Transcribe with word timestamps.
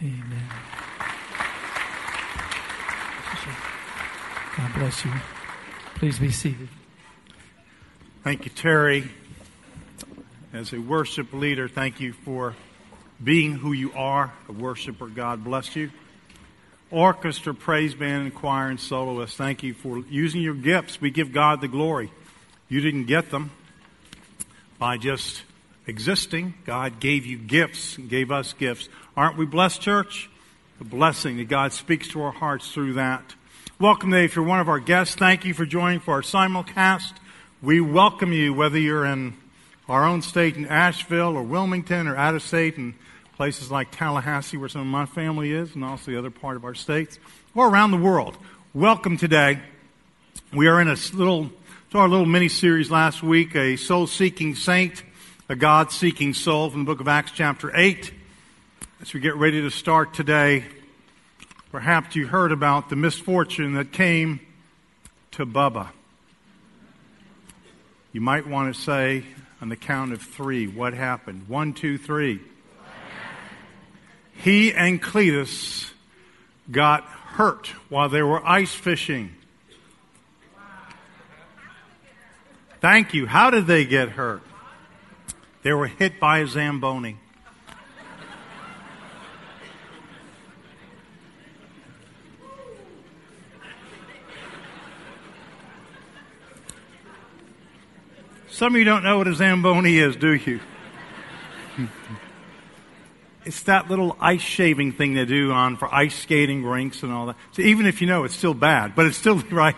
Amen. 0.00 0.48
God 4.56 4.74
bless 4.74 5.04
you. 5.04 5.12
Please 5.96 6.18
be 6.18 6.30
seated. 6.30 6.68
Thank 8.22 8.44
you, 8.44 8.50
Terry. 8.50 9.10
As 10.52 10.72
a 10.72 10.78
worship 10.78 11.32
leader, 11.32 11.68
thank 11.68 12.00
you 12.00 12.12
for 12.12 12.54
being 13.22 13.52
who 13.54 13.72
you 13.72 13.92
are, 13.92 14.32
a 14.48 14.52
worshiper. 14.52 15.08
God 15.08 15.42
bless 15.42 15.74
you. 15.74 15.90
Orchestra, 16.90 17.52
praise 17.52 17.94
band, 17.94 18.22
and 18.22 18.34
choir 18.34 18.68
and 18.68 18.80
soloists, 18.80 19.36
thank 19.36 19.62
you 19.62 19.74
for 19.74 19.98
using 19.98 20.40
your 20.40 20.54
gifts. 20.54 21.00
We 21.00 21.10
give 21.10 21.32
God 21.32 21.60
the 21.60 21.68
glory. 21.68 22.10
You 22.68 22.80
didn't 22.80 23.06
get 23.06 23.30
them 23.30 23.50
by 24.78 24.96
just 24.96 25.42
existing. 25.88 26.52
God 26.66 27.00
gave 27.00 27.24
you 27.24 27.38
gifts 27.38 27.96
and 27.96 28.10
gave 28.10 28.30
us 28.30 28.52
gifts. 28.52 28.90
Aren't 29.16 29.38
we 29.38 29.46
blessed, 29.46 29.80
church? 29.80 30.28
The 30.78 30.84
blessing 30.84 31.38
that 31.38 31.48
God 31.48 31.72
speaks 31.72 32.08
to 32.08 32.20
our 32.20 32.30
hearts 32.30 32.70
through 32.70 32.92
that. 32.92 33.34
Welcome 33.80 34.10
today. 34.10 34.26
If 34.26 34.36
you're 34.36 34.44
one 34.44 34.60
of 34.60 34.68
our 34.68 34.80
guests, 34.80 35.14
thank 35.14 35.46
you 35.46 35.54
for 35.54 35.64
joining 35.64 36.00
for 36.00 36.12
our 36.12 36.20
simulcast. 36.20 37.14
We 37.62 37.80
welcome 37.80 38.34
you 38.34 38.52
whether 38.52 38.78
you're 38.78 39.06
in 39.06 39.34
our 39.88 40.04
own 40.04 40.20
state 40.20 40.56
in 40.56 40.66
Asheville 40.66 41.34
or 41.34 41.42
Wilmington 41.42 42.06
or 42.06 42.16
out 42.16 42.34
of 42.34 42.42
state 42.42 42.76
in 42.76 42.94
places 43.36 43.70
like 43.70 43.90
Tallahassee 43.90 44.58
where 44.58 44.68
some 44.68 44.82
of 44.82 44.86
my 44.88 45.06
family 45.06 45.52
is 45.52 45.74
and 45.74 45.82
also 45.82 46.10
the 46.10 46.18
other 46.18 46.30
part 46.30 46.56
of 46.56 46.64
our 46.64 46.74
states 46.74 47.18
or 47.54 47.66
around 47.66 47.92
the 47.92 47.96
world. 47.96 48.36
Welcome 48.74 49.16
today. 49.16 49.60
We 50.52 50.66
are 50.68 50.82
in 50.82 50.88
a 50.88 50.96
little, 51.14 51.50
to 51.92 51.98
our 51.98 52.08
little 52.08 52.26
mini 52.26 52.48
series 52.48 52.90
last 52.90 53.22
week, 53.22 53.56
a 53.56 53.76
soul 53.76 54.06
seeking 54.06 54.54
saint, 54.54 55.02
a 55.48 55.56
God 55.56 55.90
seeking 55.90 56.34
soul 56.34 56.70
from 56.70 56.84
the 56.84 56.86
book 56.86 57.00
of 57.00 57.08
Acts 57.08 57.32
chapter 57.34 57.70
8. 57.74 58.12
As 59.00 59.14
we 59.14 59.20
get 59.20 59.36
ready 59.36 59.62
to 59.62 59.70
start 59.70 60.14
today, 60.14 60.64
Perhaps 61.70 62.16
you 62.16 62.26
heard 62.26 62.50
about 62.50 62.88
the 62.88 62.96
misfortune 62.96 63.74
that 63.74 63.92
came 63.92 64.40
to 65.32 65.44
Bubba. 65.44 65.88
You 68.10 68.22
might 68.22 68.46
want 68.46 68.74
to 68.74 68.80
say 68.80 69.24
on 69.60 69.68
the 69.68 69.76
count 69.76 70.14
of 70.14 70.22
three, 70.22 70.66
what 70.66 70.94
happened? 70.94 71.46
One, 71.46 71.74
two, 71.74 71.98
three. 71.98 72.40
He 74.32 74.72
and 74.72 75.02
Cletus 75.02 75.90
got 76.70 77.04
hurt 77.04 77.66
while 77.90 78.08
they 78.08 78.22
were 78.22 78.44
ice 78.46 78.74
fishing. 78.74 79.34
Thank 82.80 83.12
you. 83.12 83.26
How 83.26 83.50
did 83.50 83.66
they 83.66 83.84
get 83.84 84.10
hurt? 84.10 84.40
They 85.68 85.74
were 85.74 85.86
hit 85.86 86.18
by 86.18 86.38
a 86.38 86.46
Zamboni. 86.46 87.18
Some 98.48 98.74
of 98.74 98.78
you 98.78 98.84
don't 98.86 99.04
know 99.04 99.18
what 99.18 99.28
a 99.28 99.34
Zamboni 99.34 99.98
is, 99.98 100.16
do 100.16 100.32
you? 100.36 100.60
it's 103.44 103.60
that 103.64 103.90
little 103.90 104.16
ice 104.18 104.40
shaving 104.40 104.92
thing 104.92 105.12
they 105.12 105.26
do 105.26 105.52
on 105.52 105.76
for 105.76 105.94
ice 105.94 106.18
skating 106.18 106.64
rinks 106.64 107.02
and 107.02 107.12
all 107.12 107.26
that. 107.26 107.36
So 107.52 107.60
even 107.60 107.84
if 107.84 108.00
you 108.00 108.06
know, 108.06 108.24
it's 108.24 108.34
still 108.34 108.54
bad, 108.54 108.94
but 108.94 109.04
it's 109.04 109.18
still 109.18 109.36
right. 109.50 109.76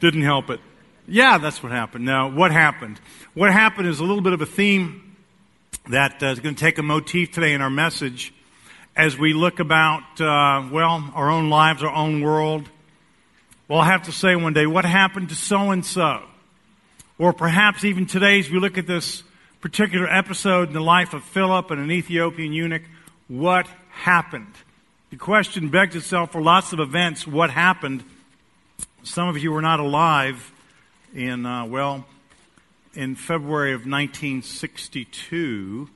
Didn't 0.00 0.22
help 0.22 0.50
it. 0.50 0.58
Yeah, 1.06 1.38
that's 1.38 1.62
what 1.62 1.70
happened. 1.70 2.04
Now, 2.04 2.28
what 2.28 2.50
happened? 2.50 2.98
What 3.34 3.52
happened 3.52 3.86
is 3.86 4.00
a 4.00 4.04
little 4.04 4.22
bit 4.22 4.32
of 4.32 4.40
a 4.40 4.46
theme 4.46 5.03
that 5.88 6.22
uh, 6.22 6.26
is 6.26 6.40
going 6.40 6.54
to 6.54 6.60
take 6.60 6.78
a 6.78 6.82
motif 6.82 7.32
today 7.32 7.52
in 7.52 7.60
our 7.60 7.68
message 7.68 8.32
as 8.96 9.18
we 9.18 9.34
look 9.34 9.60
about, 9.60 10.18
uh, 10.18 10.66
well, 10.72 11.10
our 11.14 11.30
own 11.30 11.50
lives, 11.50 11.82
our 11.82 11.92
own 11.92 12.22
world. 12.22 12.68
Well, 13.68 13.80
I'll 13.80 13.84
have 13.84 14.04
to 14.04 14.12
say 14.12 14.34
one 14.34 14.54
day, 14.54 14.66
what 14.66 14.86
happened 14.86 15.28
to 15.28 15.34
so 15.34 15.72
and 15.72 15.84
so? 15.84 16.22
Or 17.18 17.34
perhaps 17.34 17.84
even 17.84 18.06
today, 18.06 18.38
as 18.38 18.50
we 18.50 18.58
look 18.58 18.78
at 18.78 18.86
this 18.86 19.22
particular 19.60 20.08
episode 20.08 20.68
in 20.68 20.74
the 20.74 20.80
life 20.80 21.12
of 21.12 21.22
Philip 21.22 21.70
and 21.70 21.80
an 21.80 21.90
Ethiopian 21.90 22.54
eunuch, 22.54 22.82
what 23.28 23.66
happened? 23.90 24.54
The 25.10 25.16
question 25.16 25.68
begs 25.68 25.96
itself 25.96 26.32
for 26.32 26.40
lots 26.40 26.72
of 26.72 26.80
events 26.80 27.26
what 27.26 27.50
happened? 27.50 28.04
Some 29.02 29.28
of 29.28 29.36
you 29.36 29.52
were 29.52 29.62
not 29.62 29.80
alive 29.80 30.50
in, 31.14 31.44
uh, 31.44 31.66
well, 31.66 32.06
in 32.94 33.14
February 33.14 33.72
of 33.72 33.80
1962. 33.80 35.88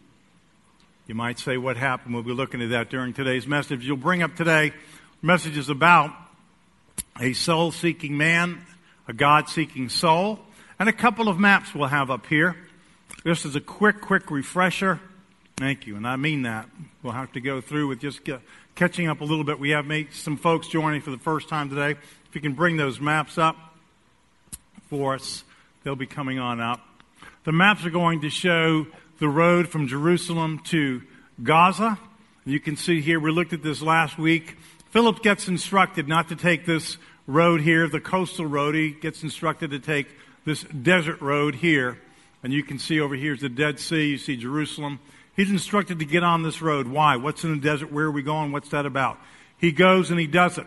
You 1.07 1.15
might 1.15 1.39
say, 1.39 1.57
what 1.57 1.77
happened? 1.77 2.15
We'll 2.15 2.23
be 2.23 2.33
looking 2.33 2.63
at 2.63 2.71
that 2.71 2.91
during 2.91 3.15
today's 3.15 3.47
message. 3.47 3.87
You'll 3.87 3.97
bring 3.97 4.23
up 4.23 4.37
today 4.37 4.73
messages 5.23 5.69
about 5.69 6.13
a 7.21 7.33
soul 7.33 7.73
seeking 7.73 8.17
man, 8.17 8.65
a 9.07 9.13
God 9.13 9.49
seeking 9.49 9.89
soul 9.89 10.41
and 10.79 10.89
a 10.89 10.93
couple 10.93 11.29
of 11.29 11.39
maps 11.39 11.75
we'll 11.75 11.89
have 11.89 12.11
up 12.11 12.27
here. 12.27 12.57
This 13.25 13.45
is 13.45 13.57
a 13.57 13.61
quick, 13.61 14.01
quick 14.01 14.31
refresher. 14.31 15.01
Thank 15.57 15.87
you, 15.87 15.97
and 15.97 16.07
I 16.07 16.17
mean 16.17 16.43
that. 16.43 16.69
We'll 17.03 17.15
have 17.15 17.33
to 17.33 17.41
go 17.41 17.61
through 17.61 17.89
with 17.89 18.01
just 18.01 18.23
get, 18.23 18.41
catching 18.77 19.09
up 19.09 19.21
a 19.21 19.25
little 19.25 19.45
bit. 19.45 19.59
We 19.59 19.71
have 19.71 19.87
made 19.87 20.13
some 20.13 20.37
folks 20.37 20.69
joining 20.69 21.01
for 21.01 21.11
the 21.11 21.19
first 21.19 21.49
time 21.49 21.69
today. 21.69 21.93
If 21.93 22.35
you 22.35 22.41
can 22.41 22.53
bring 22.53 22.77
those 22.77 23.01
maps 23.01 23.39
up 23.39 23.57
for 24.89 25.15
us, 25.15 25.43
they'll 25.83 25.97
be 25.97 26.07
coming 26.07 26.39
on 26.39 26.61
up. 26.61 26.88
The 27.45 27.53
maps 27.53 27.87
are 27.87 27.91
going 27.91 28.23
to 28.23 28.31
show 28.31 28.87
the 29.21 29.29
road 29.29 29.69
from 29.69 29.87
Jerusalem 29.87 30.61
to 30.67 31.03
Gaza. 31.43 31.99
You 32.45 32.61
can 32.61 32.77
see 32.77 33.01
here, 33.01 33.21
we 33.21 33.31
looked 33.31 33.53
at 33.53 33.63
this 33.63 33.81
last 33.81 34.19
week. 34.19 34.57
Philip 34.91 35.23
gets 35.23 35.49
instructed 35.49 36.09
not 36.09 36.29
to 36.29 36.37
take 36.37 36.67
this 36.67 36.97
road 37.27 37.61
here, 37.61 37.89
the 37.89 38.01
coastal 38.01 38.47
road. 38.47 38.75
He 38.75 38.91
gets 38.91 39.23
instructed 39.23 39.71
to 39.71 39.79
take 39.79 40.09
this 40.45 40.63
desert 40.65 41.21
road 41.21 41.55
here. 41.55 41.99
And 42.43 42.53
you 42.53 42.63
can 42.63 42.79
see 42.79 43.01
over 43.01 43.15
here 43.15 43.35
is 43.35 43.41
the 43.41 43.49
Dead 43.49 43.79
Sea. 43.79 44.11
You 44.11 44.19
see 44.19 44.37
Jerusalem. 44.37 44.99
He's 45.37 45.51
instructed 45.51 46.01
to 46.01 46.05
get 46.05 46.25
on 46.25 46.43
this 46.43 46.61
road. 46.61 46.89
Why? 46.89 47.17
What's 47.17 47.45
in 47.45 47.53
the 47.53 47.61
desert? 47.61 47.93
Where 47.93 48.07
are 48.07 48.11
we 48.11 48.23
going? 48.23 48.51
What's 48.51 48.71
that 48.71 48.87
about? 48.87 49.19
He 49.59 49.71
goes 49.71 50.11
and 50.11 50.19
he 50.19 50.27
does 50.27 50.59
it. 50.59 50.67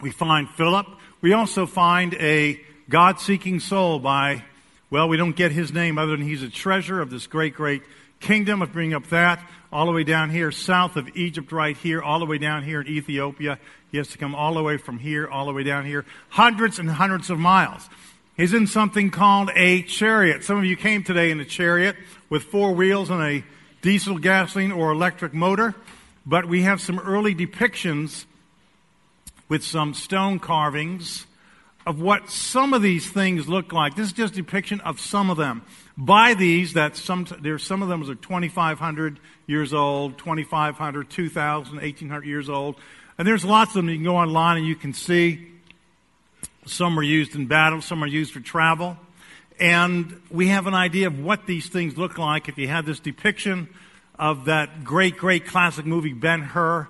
We 0.00 0.10
find 0.12 0.48
Philip. 0.50 0.86
We 1.20 1.32
also 1.32 1.66
find 1.66 2.14
a 2.14 2.60
God 2.88 3.18
seeking 3.18 3.58
soul 3.58 3.98
by, 3.98 4.44
well, 4.94 5.08
we 5.08 5.16
don't 5.16 5.34
get 5.34 5.50
his 5.50 5.72
name 5.72 5.98
other 5.98 6.16
than 6.16 6.24
he's 6.24 6.44
a 6.44 6.48
treasure 6.48 7.00
of 7.00 7.10
this 7.10 7.26
great, 7.26 7.56
great 7.56 7.82
kingdom. 8.20 8.62
Of 8.62 8.72
bringing 8.72 8.94
up 8.94 9.08
that 9.08 9.44
all 9.72 9.86
the 9.86 9.92
way 9.92 10.04
down 10.04 10.30
here, 10.30 10.52
south 10.52 10.94
of 10.94 11.08
Egypt, 11.16 11.50
right 11.50 11.76
here, 11.76 12.00
all 12.00 12.20
the 12.20 12.26
way 12.26 12.38
down 12.38 12.62
here 12.62 12.80
in 12.80 12.86
Ethiopia. 12.86 13.58
He 13.90 13.98
has 13.98 14.06
to 14.10 14.18
come 14.18 14.36
all 14.36 14.54
the 14.54 14.62
way 14.62 14.76
from 14.76 15.00
here, 15.00 15.26
all 15.26 15.46
the 15.46 15.52
way 15.52 15.64
down 15.64 15.84
here, 15.84 16.04
hundreds 16.28 16.78
and 16.78 16.88
hundreds 16.88 17.28
of 17.28 17.40
miles. 17.40 17.88
He's 18.36 18.54
in 18.54 18.68
something 18.68 19.10
called 19.10 19.50
a 19.56 19.82
chariot. 19.82 20.44
Some 20.44 20.58
of 20.58 20.64
you 20.64 20.76
came 20.76 21.02
today 21.02 21.32
in 21.32 21.40
a 21.40 21.44
chariot 21.44 21.96
with 22.30 22.44
four 22.44 22.72
wheels 22.72 23.10
and 23.10 23.20
a 23.20 23.44
diesel, 23.82 24.18
gasoline, 24.18 24.70
or 24.70 24.92
electric 24.92 25.34
motor. 25.34 25.74
But 26.24 26.46
we 26.46 26.62
have 26.62 26.80
some 26.80 27.00
early 27.00 27.34
depictions 27.34 28.26
with 29.48 29.64
some 29.64 29.92
stone 29.92 30.38
carvings 30.38 31.26
of 31.86 32.00
what 32.00 32.30
some 32.30 32.72
of 32.72 32.82
these 32.82 33.08
things 33.10 33.48
look 33.48 33.72
like. 33.72 33.94
This 33.94 34.06
is 34.06 34.12
just 34.12 34.34
a 34.34 34.36
depiction 34.36 34.80
of 34.80 35.00
some 35.00 35.30
of 35.30 35.36
them. 35.36 35.62
By 35.96 36.34
these, 36.34 36.72
that 36.72 36.96
some 36.96 37.26
there's 37.40 37.62
some 37.62 37.82
of 37.82 37.88
them 37.88 38.02
are 38.02 38.14
2,500 38.14 39.20
years 39.46 39.74
old, 39.74 40.18
2,500, 40.18 41.10
2,000, 41.10 41.76
1,800 41.76 42.24
years 42.24 42.48
old, 42.48 42.76
and 43.18 43.28
there's 43.28 43.44
lots 43.44 43.70
of 43.70 43.74
them. 43.76 43.88
You 43.88 43.96
can 43.96 44.04
go 44.04 44.16
online 44.16 44.58
and 44.58 44.66
you 44.66 44.76
can 44.76 44.92
see. 44.92 45.50
Some 46.66 46.98
are 46.98 47.02
used 47.02 47.34
in 47.34 47.46
battle, 47.46 47.82
some 47.82 48.02
are 48.02 48.06
used 48.06 48.32
for 48.32 48.40
travel. 48.40 48.96
And 49.60 50.20
we 50.30 50.48
have 50.48 50.66
an 50.66 50.74
idea 50.74 51.06
of 51.06 51.20
what 51.20 51.46
these 51.46 51.68
things 51.68 51.96
look 51.96 52.18
like 52.18 52.48
if 52.48 52.58
you 52.58 52.66
have 52.68 52.86
this 52.86 52.98
depiction 52.98 53.68
of 54.18 54.46
that 54.46 54.82
great, 54.82 55.16
great 55.16 55.46
classic 55.46 55.86
movie, 55.86 56.12
Ben 56.12 56.40
Hur. 56.40 56.88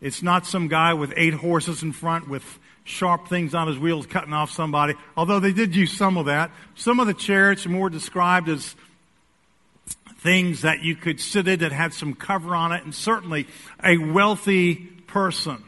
It's 0.00 0.22
not 0.22 0.46
some 0.46 0.66
guy 0.66 0.94
with 0.94 1.12
eight 1.16 1.34
horses 1.34 1.82
in 1.82 1.92
front 1.92 2.28
with 2.28 2.58
sharp 2.84 3.28
things 3.28 3.54
on 3.54 3.68
his 3.68 3.78
wheels 3.78 4.06
cutting 4.06 4.32
off 4.32 4.50
somebody, 4.50 4.94
although 5.16 5.40
they 5.40 5.52
did 5.52 5.74
use 5.74 5.92
some 5.92 6.16
of 6.16 6.26
that. 6.26 6.50
Some 6.74 7.00
of 7.00 7.06
the 7.06 7.14
chariots 7.14 7.66
are 7.66 7.70
more 7.70 7.90
described 7.90 8.48
as 8.48 8.74
things 10.18 10.62
that 10.62 10.82
you 10.82 10.94
could 10.94 11.20
sit 11.20 11.48
in 11.48 11.60
that 11.60 11.72
had 11.72 11.92
some 11.92 12.14
cover 12.14 12.54
on 12.54 12.72
it, 12.72 12.84
and 12.84 12.94
certainly 12.94 13.46
a 13.82 13.98
wealthy 13.98 14.74
person, 15.06 15.62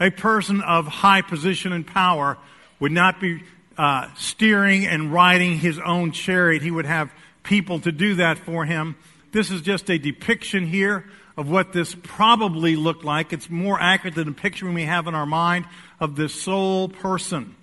a 0.00 0.10
person 0.10 0.60
of 0.60 0.86
high 0.86 1.22
position 1.22 1.72
and 1.72 1.86
power 1.86 2.38
would 2.80 2.92
not 2.92 3.20
be 3.20 3.42
uh, 3.76 4.08
steering 4.16 4.86
and 4.86 5.12
riding 5.12 5.58
his 5.58 5.78
own 5.78 6.12
chariot. 6.12 6.62
He 6.62 6.70
would 6.70 6.86
have 6.86 7.12
people 7.42 7.80
to 7.80 7.92
do 7.92 8.16
that 8.16 8.38
for 8.38 8.64
him. 8.64 8.96
This 9.32 9.50
is 9.50 9.62
just 9.62 9.90
a 9.90 9.98
depiction 9.98 10.66
here 10.66 11.04
of 11.36 11.50
what 11.50 11.72
this 11.72 11.94
probably 12.02 12.76
looked 12.76 13.04
like. 13.04 13.32
It's 13.32 13.48
more 13.48 13.80
accurate 13.80 14.14
than 14.14 14.26
the 14.26 14.32
picture 14.32 14.70
we 14.70 14.84
have 14.84 15.06
in 15.06 15.14
our 15.14 15.26
mind 15.26 15.66
of 16.00 16.16
this 16.16 16.34
sole 16.34 16.88
person 16.88 17.56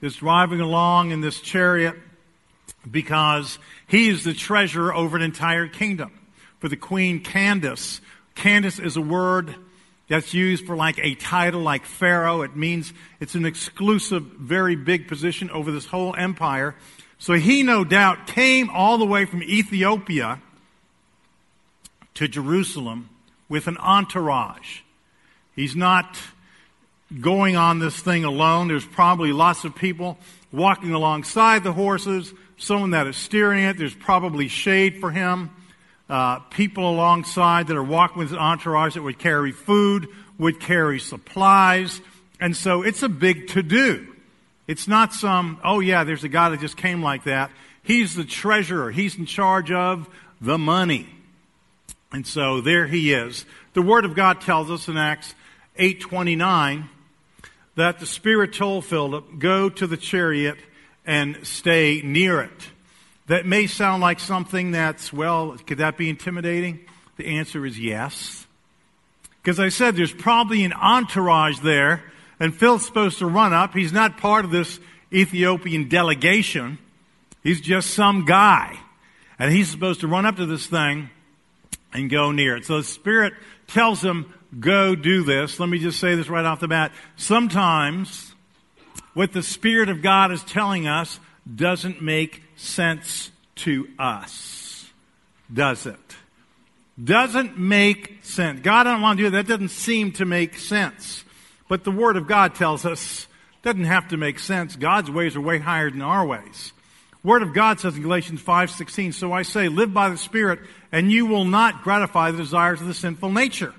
is 0.00 0.16
driving 0.16 0.60
along 0.60 1.10
in 1.10 1.20
this 1.20 1.40
chariot 1.40 1.96
because 2.88 3.58
he 3.86 4.08
is 4.08 4.24
the 4.24 4.34
treasurer 4.34 4.94
over 4.94 5.16
an 5.16 5.22
entire 5.22 5.66
kingdom. 5.66 6.12
For 6.60 6.68
the 6.68 6.76
queen 6.76 7.20
Candace, 7.20 8.00
Candace 8.34 8.78
is 8.78 8.96
a 8.96 9.00
word 9.00 9.54
that's 10.08 10.32
used 10.32 10.66
for 10.66 10.74
like 10.74 10.98
a 10.98 11.14
title 11.14 11.60
like 11.60 11.84
Pharaoh. 11.84 12.42
It 12.42 12.56
means 12.56 12.92
it's 13.20 13.34
an 13.34 13.44
exclusive, 13.44 14.22
very 14.22 14.74
big 14.74 15.06
position 15.06 15.50
over 15.50 15.70
this 15.70 15.86
whole 15.86 16.14
empire. 16.16 16.74
So 17.18 17.34
he 17.34 17.62
no 17.62 17.84
doubt 17.84 18.26
came 18.26 18.70
all 18.70 18.98
the 18.98 19.04
way 19.04 19.24
from 19.24 19.42
Ethiopia 19.42 20.40
to 22.18 22.26
Jerusalem 22.26 23.08
with 23.48 23.68
an 23.68 23.76
entourage. 23.78 24.80
He's 25.54 25.76
not 25.76 26.18
going 27.20 27.54
on 27.54 27.78
this 27.78 27.96
thing 28.00 28.24
alone. 28.24 28.66
There's 28.66 28.84
probably 28.84 29.30
lots 29.30 29.64
of 29.64 29.76
people 29.76 30.18
walking 30.50 30.92
alongside 30.92 31.62
the 31.62 31.72
horses, 31.72 32.34
someone 32.56 32.90
that 32.90 33.06
is 33.06 33.16
steering 33.16 33.62
it. 33.62 33.78
There's 33.78 33.94
probably 33.94 34.48
shade 34.48 34.98
for 34.98 35.12
him. 35.12 35.50
Uh, 36.10 36.40
people 36.50 36.90
alongside 36.90 37.68
that 37.68 37.76
are 37.76 37.84
walking 37.84 38.18
with 38.18 38.30
his 38.30 38.38
entourage 38.38 38.94
that 38.94 39.02
would 39.02 39.20
carry 39.20 39.52
food, 39.52 40.08
would 40.38 40.58
carry 40.58 40.98
supplies. 40.98 42.00
And 42.40 42.56
so 42.56 42.82
it's 42.82 43.04
a 43.04 43.08
big 43.08 43.46
to 43.50 43.62
do. 43.62 44.08
It's 44.66 44.88
not 44.88 45.14
some, 45.14 45.60
oh 45.62 45.78
yeah, 45.78 46.02
there's 46.02 46.24
a 46.24 46.28
guy 46.28 46.48
that 46.48 46.58
just 46.58 46.76
came 46.76 47.00
like 47.00 47.24
that. 47.24 47.52
He's 47.84 48.16
the 48.16 48.24
treasurer. 48.24 48.90
He's 48.90 49.16
in 49.16 49.26
charge 49.26 49.70
of 49.70 50.08
the 50.40 50.58
money. 50.58 51.08
And 52.12 52.26
so 52.26 52.60
there 52.60 52.86
he 52.86 53.12
is. 53.12 53.44
The 53.74 53.82
Word 53.82 54.04
of 54.04 54.14
God 54.14 54.40
tells 54.40 54.70
us 54.70 54.88
in 54.88 54.96
Acts 54.96 55.34
829 55.76 56.88
that 57.76 58.00
the 58.00 58.06
Spirit 58.06 58.52
told 58.52 58.84
Philip, 58.84 59.38
go 59.38 59.68
to 59.68 59.86
the 59.86 59.96
chariot 59.96 60.58
and 61.06 61.38
stay 61.42 62.02
near 62.02 62.40
it. 62.40 62.70
That 63.26 63.46
may 63.46 63.66
sound 63.66 64.02
like 64.02 64.20
something 64.20 64.72
that's, 64.72 65.12
well, 65.12 65.56
could 65.66 65.78
that 65.78 65.96
be 65.96 66.08
intimidating? 66.08 66.80
The 67.16 67.26
answer 67.26 67.66
is 67.66 67.78
yes. 67.78 68.46
Because 69.42 69.60
I 69.60 69.68
said 69.68 69.96
there's 69.96 70.12
probably 70.12 70.64
an 70.64 70.72
entourage 70.72 71.60
there, 71.60 72.02
and 72.40 72.54
Phil's 72.54 72.86
supposed 72.86 73.18
to 73.18 73.26
run 73.26 73.52
up. 73.52 73.74
He's 73.74 73.92
not 73.92 74.16
part 74.18 74.44
of 74.44 74.50
this 74.50 74.80
Ethiopian 75.12 75.88
delegation. 75.88 76.78
He's 77.42 77.60
just 77.60 77.90
some 77.90 78.24
guy. 78.24 78.78
And 79.38 79.52
he's 79.52 79.70
supposed 79.70 80.00
to 80.00 80.08
run 80.08 80.26
up 80.26 80.36
to 80.36 80.46
this 80.46 80.66
thing 80.66 81.10
and 81.92 82.10
go 82.10 82.32
near 82.32 82.56
it. 82.56 82.64
So 82.64 82.78
the 82.78 82.84
Spirit 82.84 83.34
tells 83.66 84.02
him, 84.02 84.32
go 84.58 84.94
do 84.94 85.22
this. 85.22 85.58
Let 85.60 85.68
me 85.68 85.78
just 85.78 85.98
say 85.98 86.14
this 86.14 86.28
right 86.28 86.44
off 86.44 86.60
the 86.60 86.68
bat. 86.68 86.92
Sometimes 87.16 88.34
what 89.14 89.32
the 89.32 89.42
Spirit 89.42 89.88
of 89.88 90.02
God 90.02 90.32
is 90.32 90.42
telling 90.44 90.86
us 90.86 91.18
doesn't 91.52 92.02
make 92.02 92.42
sense 92.56 93.30
to 93.56 93.88
us. 93.98 94.90
Does 95.52 95.86
it? 95.86 96.16
Doesn't 97.02 97.58
make 97.58 98.18
sense. 98.22 98.60
God, 98.60 98.86
I 98.86 98.92
don't 98.92 99.02
want 99.02 99.18
to 99.18 99.24
do 99.24 99.30
that. 99.30 99.46
That 99.46 99.52
doesn't 99.52 99.70
seem 99.70 100.12
to 100.12 100.24
make 100.24 100.58
sense. 100.58 101.24
But 101.68 101.84
the 101.84 101.90
Word 101.90 102.16
of 102.16 102.26
God 102.26 102.54
tells 102.54 102.84
us 102.84 103.26
doesn't 103.62 103.84
have 103.84 104.08
to 104.08 104.16
make 104.16 104.38
sense. 104.38 104.76
God's 104.76 105.10
ways 105.10 105.36
are 105.36 105.40
way 105.40 105.58
higher 105.58 105.90
than 105.90 106.02
our 106.02 106.24
ways. 106.24 106.72
Word 107.28 107.42
of 107.42 107.52
God 107.52 107.78
says 107.78 107.94
in 107.94 108.00
Galatians 108.00 108.40
5:16, 108.40 109.12
"So 109.12 109.34
I 109.34 109.42
say, 109.42 109.68
live 109.68 109.92
by 109.92 110.08
the 110.08 110.16
Spirit, 110.16 110.60
and 110.90 111.12
you 111.12 111.26
will 111.26 111.44
not 111.44 111.82
gratify 111.82 112.30
the 112.30 112.38
desires 112.38 112.80
of 112.80 112.86
the 112.86 112.94
sinful 112.94 113.30
nature." 113.30 113.74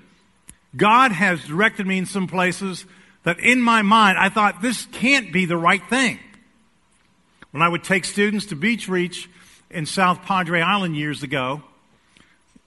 God 0.76 1.10
has 1.10 1.44
directed 1.44 1.84
me 1.84 1.98
in 1.98 2.06
some 2.06 2.28
places 2.28 2.84
that 3.24 3.40
in 3.40 3.60
my 3.60 3.82
mind 3.82 4.18
I 4.18 4.28
thought 4.28 4.62
this 4.62 4.86
can't 4.92 5.32
be 5.32 5.46
the 5.46 5.56
right 5.56 5.82
thing. 5.88 6.20
When 7.50 7.60
I 7.60 7.68
would 7.68 7.82
take 7.82 8.04
students 8.04 8.46
to 8.46 8.54
Beach 8.54 8.88
Reach 8.88 9.28
in 9.68 9.84
South 9.84 10.22
Padre 10.22 10.60
Island 10.60 10.96
years 10.96 11.24
ago, 11.24 11.64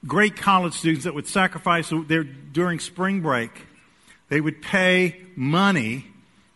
great 0.06 0.36
college 0.36 0.74
students 0.74 1.06
that 1.06 1.16
would 1.16 1.28
sacrifice 1.28 1.94
their, 2.10 2.26
during 2.26 2.80
spring 2.80 3.22
break, 3.22 3.68
they 4.28 4.42
would 4.42 4.62
pay 4.62 5.22
money 5.38 6.08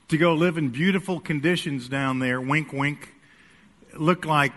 to 0.09 0.17
go 0.17 0.33
live 0.33 0.57
in 0.57 0.67
beautiful 0.67 1.21
conditions 1.21 1.87
down 1.87 2.19
there, 2.19 2.41
wink, 2.41 2.73
wink, 2.73 3.13
look 3.99 4.25
like 4.25 4.53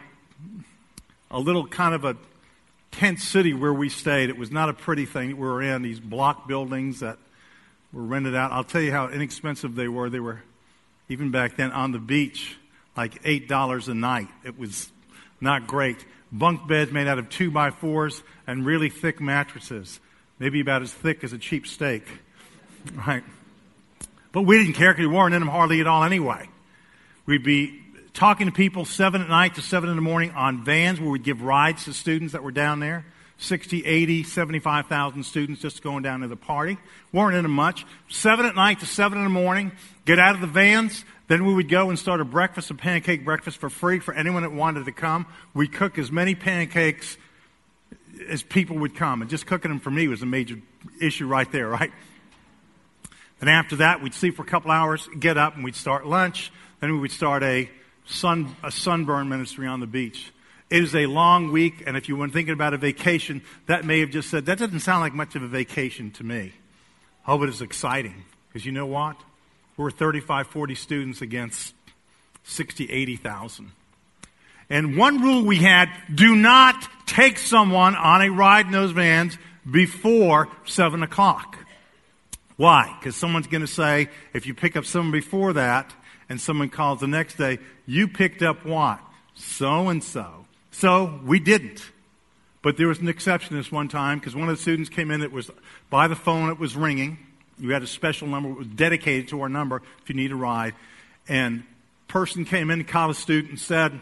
a 1.31 1.39
little 1.39 1.67
kind 1.67 1.95
of 1.95 2.05
a 2.05 2.17
tent 2.93 3.21
city 3.21 3.55
where 3.55 3.73
we 3.73 3.89
stayed. 3.89 4.31
It 4.31 4.37
was 4.37 4.51
not 4.51 4.69
a 4.69 4.73
pretty 4.73 5.07
thing 5.07 5.29
we 5.29 5.35
were 5.35 5.63
in, 5.63 5.83
these 5.83 6.01
block 6.01 6.49
buildings 6.49 7.01
that 7.01 7.19
were 7.93 8.03
rented 8.03 8.35
out. 8.35 8.53
I'll 8.53 8.65
tell 8.65 8.81
you 8.81 8.93
how 8.93 9.09
inexpensive 9.09 9.75
they 9.75 9.89
were. 9.89 10.11
They 10.11 10.21
were, 10.21 10.43
even 11.09 11.31
back 11.31 11.57
then, 11.57 11.73
on 11.73 11.93
the 11.93 11.99
beach, 11.99 12.57
like 12.97 13.23
$8 13.23 13.89
a 13.89 13.95
night. 13.95 14.29
It 14.45 14.59
was 14.59 14.91
not 15.41 15.67
great. 15.67 16.05
Bunk 16.33 16.67
beds 16.69 16.93
made 16.93 17.09
out 17.09 17.19
of 17.19 17.29
two 17.29 17.51
by 17.51 17.71
fours 17.71 18.23
and 18.47 18.65
really 18.65 18.91
thick 18.91 19.21
mattresses, 19.21 20.01
maybe 20.39 20.61
about 20.61 20.83
as 20.83 20.93
thick 20.93 21.25
as 21.25 21.33
a 21.33 21.39
cheap 21.39 21.67
steak. 21.67 22.05
Right? 23.07 23.23
But 24.33 24.43
we 24.43 24.57
didn't 24.57 24.73
care 24.73 24.95
because 24.95 25.07
we 25.07 25.15
weren't 25.15 25.35
in 25.35 25.41
them 25.41 25.51
hardly 25.51 25.83
at 25.83 25.87
all 25.87 26.03
anyway. 26.03 26.49
We'd 27.27 27.43
be 27.43 27.80
talking 28.21 28.47
to 28.47 28.53
people 28.53 28.85
seven 28.85 29.23
at 29.23 29.31
night 29.31 29.55
to 29.55 29.63
seven 29.63 29.89
in 29.89 29.97
the 29.97 30.03
morning 30.03 30.31
on 30.33 30.63
vans 30.63 31.01
where 31.01 31.09
we'd 31.09 31.23
give 31.23 31.41
rides 31.41 31.87
to 31.87 31.93
students 31.95 32.35
that 32.35 32.43
were 32.43 32.51
down 32.51 32.79
there. 32.79 33.03
60, 33.39 33.87
80, 33.87 34.25
75,000 34.25 35.23
students 35.23 35.63
just 35.63 35.83
going 35.83 36.03
down 36.03 36.21
to 36.21 36.29
the 36.29 36.37
party. 36.37 36.77
Weren't 37.15 37.35
in 37.35 37.45
them 37.45 37.53
much. 37.53 37.87
Seven 38.11 38.45
at 38.45 38.55
night 38.55 38.81
to 38.81 38.87
seven 38.87 39.17
in 39.17 39.25
the 39.25 39.31
morning. 39.31 39.73
Get 40.05 40.19
out 40.19 40.35
of 40.35 40.43
the 40.43 40.47
vans. 40.47 41.03
Then 41.29 41.47
we 41.47 41.55
would 41.55 41.71
go 41.71 41.89
and 41.89 41.99
start 41.99 42.21
a 42.21 42.27
breakfast, 42.27 42.71
a 42.71 42.75
pancake 42.75 43.25
breakfast 43.25 43.57
for 43.57 43.71
free 43.71 44.01
for 44.01 44.13
anyone 44.13 44.43
that 44.43 44.53
wanted 44.53 44.85
to 44.85 44.93
come. 44.93 45.25
We'd 45.55 45.73
cook 45.73 45.97
as 45.97 46.13
many 46.13 46.35
pancakes 46.35 47.17
as 48.29 48.43
people 48.43 48.77
would 48.81 48.95
come. 48.95 49.23
And 49.23 49.31
just 49.31 49.47
cooking 49.47 49.71
them 49.71 49.81
for 49.81 49.91
me 49.91 50.09
was 50.09 50.21
a 50.21 50.27
major 50.27 50.59
issue 51.01 51.27
right 51.27 51.51
there, 51.51 51.69
right? 51.69 51.91
And 53.41 53.49
after 53.49 53.77
that, 53.77 54.03
we'd 54.03 54.13
sleep 54.13 54.37
for 54.37 54.43
a 54.43 54.47
couple 54.47 54.71
hours, 54.71 55.09
get 55.19 55.39
up, 55.39 55.55
and 55.55 55.65
we'd 55.65 55.75
start 55.75 56.07
lunch. 56.07 56.53
Then 56.81 56.93
we 56.93 56.99
would 56.99 57.13
start 57.13 57.43
a 57.43 57.71
sun, 58.07 58.57
a 58.63 58.71
sunburn 58.71 59.29
ministry 59.29 59.67
on 59.67 59.81
the 59.81 59.87
beach. 59.87 60.33
It 60.71 60.83
is 60.83 60.95
a 60.95 61.07
long 61.07 61.51
week, 61.51 61.83
and 61.87 61.97
if 61.97 62.09
you 62.09 62.17
were 62.17 62.29
thinking 62.29 62.55
about 62.55 62.75
a 62.75 62.79
vacation, 62.79 63.43
that 63.67 63.85
may 63.85 64.01
have 64.01 64.11
just 64.11 64.31
said, 64.31 64.47
that 64.47 64.59
doesn't 64.59 64.81
sound 64.81 65.01
like 65.01 65.13
much 65.13 65.35
of 65.35 65.43
a 65.43 65.49
vacation 65.49 66.13
to 66.13 66.25
me. 66.25 66.53
Oh, 67.27 67.39
but 67.39 67.49
it's 67.49 67.61
exciting. 67.61 68.25
Because 68.49 68.65
you 68.65 68.73
know 68.73 68.87
what? 68.87 69.17
We're 69.77 69.91
35, 69.91 70.47
40 70.47 70.75
students 70.75 71.23
against 71.23 71.75
60, 72.45 72.91
80,000. 72.91 73.73
And 74.69 74.97
one 74.97 75.21
rule 75.21 75.45
we 75.45 75.57
had, 75.57 75.91
do 76.15 76.37
not 76.37 76.89
take 77.07 77.39
someone 77.39 77.97
on 77.97 78.23
a 78.23 78.29
ride 78.29 78.67
in 78.67 78.73
those 78.73 78.93
vans 78.93 79.37
before 79.69 80.49
7 80.65 81.03
o'clock. 81.03 81.59
Why? 82.57 82.95
Because 82.99 83.17
someone's 83.17 83.47
going 83.49 83.63
to 83.63 83.67
say, 83.67 84.09
if 84.33 84.47
you 84.47 84.55
pick 84.55 84.77
up 84.77 84.85
someone 84.85 85.13
before 85.13 85.55
that, 85.55 85.93
and 86.31 86.41
someone 86.41 86.71
calls 86.71 87.01
the 87.01 87.09
next 87.09 87.35
day, 87.35 87.59
you 87.87 88.09
picked 88.09 88.41
up 88.41 88.65
what? 88.65 89.01
So 89.35 89.89
and 89.89 90.03
so. 90.03 90.47
So 90.71 91.21
we 91.27 91.41
didn't. 91.41 91.91
But 92.63 92.77
there 92.77 92.89
was 92.89 93.01
an 93.01 93.09
exception 93.09 93.57
this 93.57 93.73
one 93.73 93.89
time 93.89 94.19
because 94.19 94.37
one 94.37 94.49
of 94.49 94.57
the 94.57 94.63
students 94.63 94.89
came 94.89 95.11
in, 95.11 95.23
it 95.23 95.33
was 95.33 95.51
by 95.91 96.07
the 96.07 96.15
phone, 96.15 96.49
it 96.49 96.59
was 96.59 96.77
ringing. 96.77 97.19
You 97.59 97.71
had 97.73 97.83
a 97.83 97.87
special 97.87 98.29
number, 98.29 98.51
it 98.51 98.57
was 98.57 98.67
dedicated 98.69 99.29
to 99.29 99.43
our 99.43 99.49
number 99.49 99.83
if 100.03 100.09
you 100.09 100.15
need 100.15 100.31
a 100.31 100.37
ride. 100.37 100.75
And 101.29 101.65
person 102.07 102.45
came 102.45 102.71
in, 102.71 102.81
a 102.81 102.85
college 102.85 103.17
student, 103.17 103.51
and 103.51 103.59
said, 103.59 104.01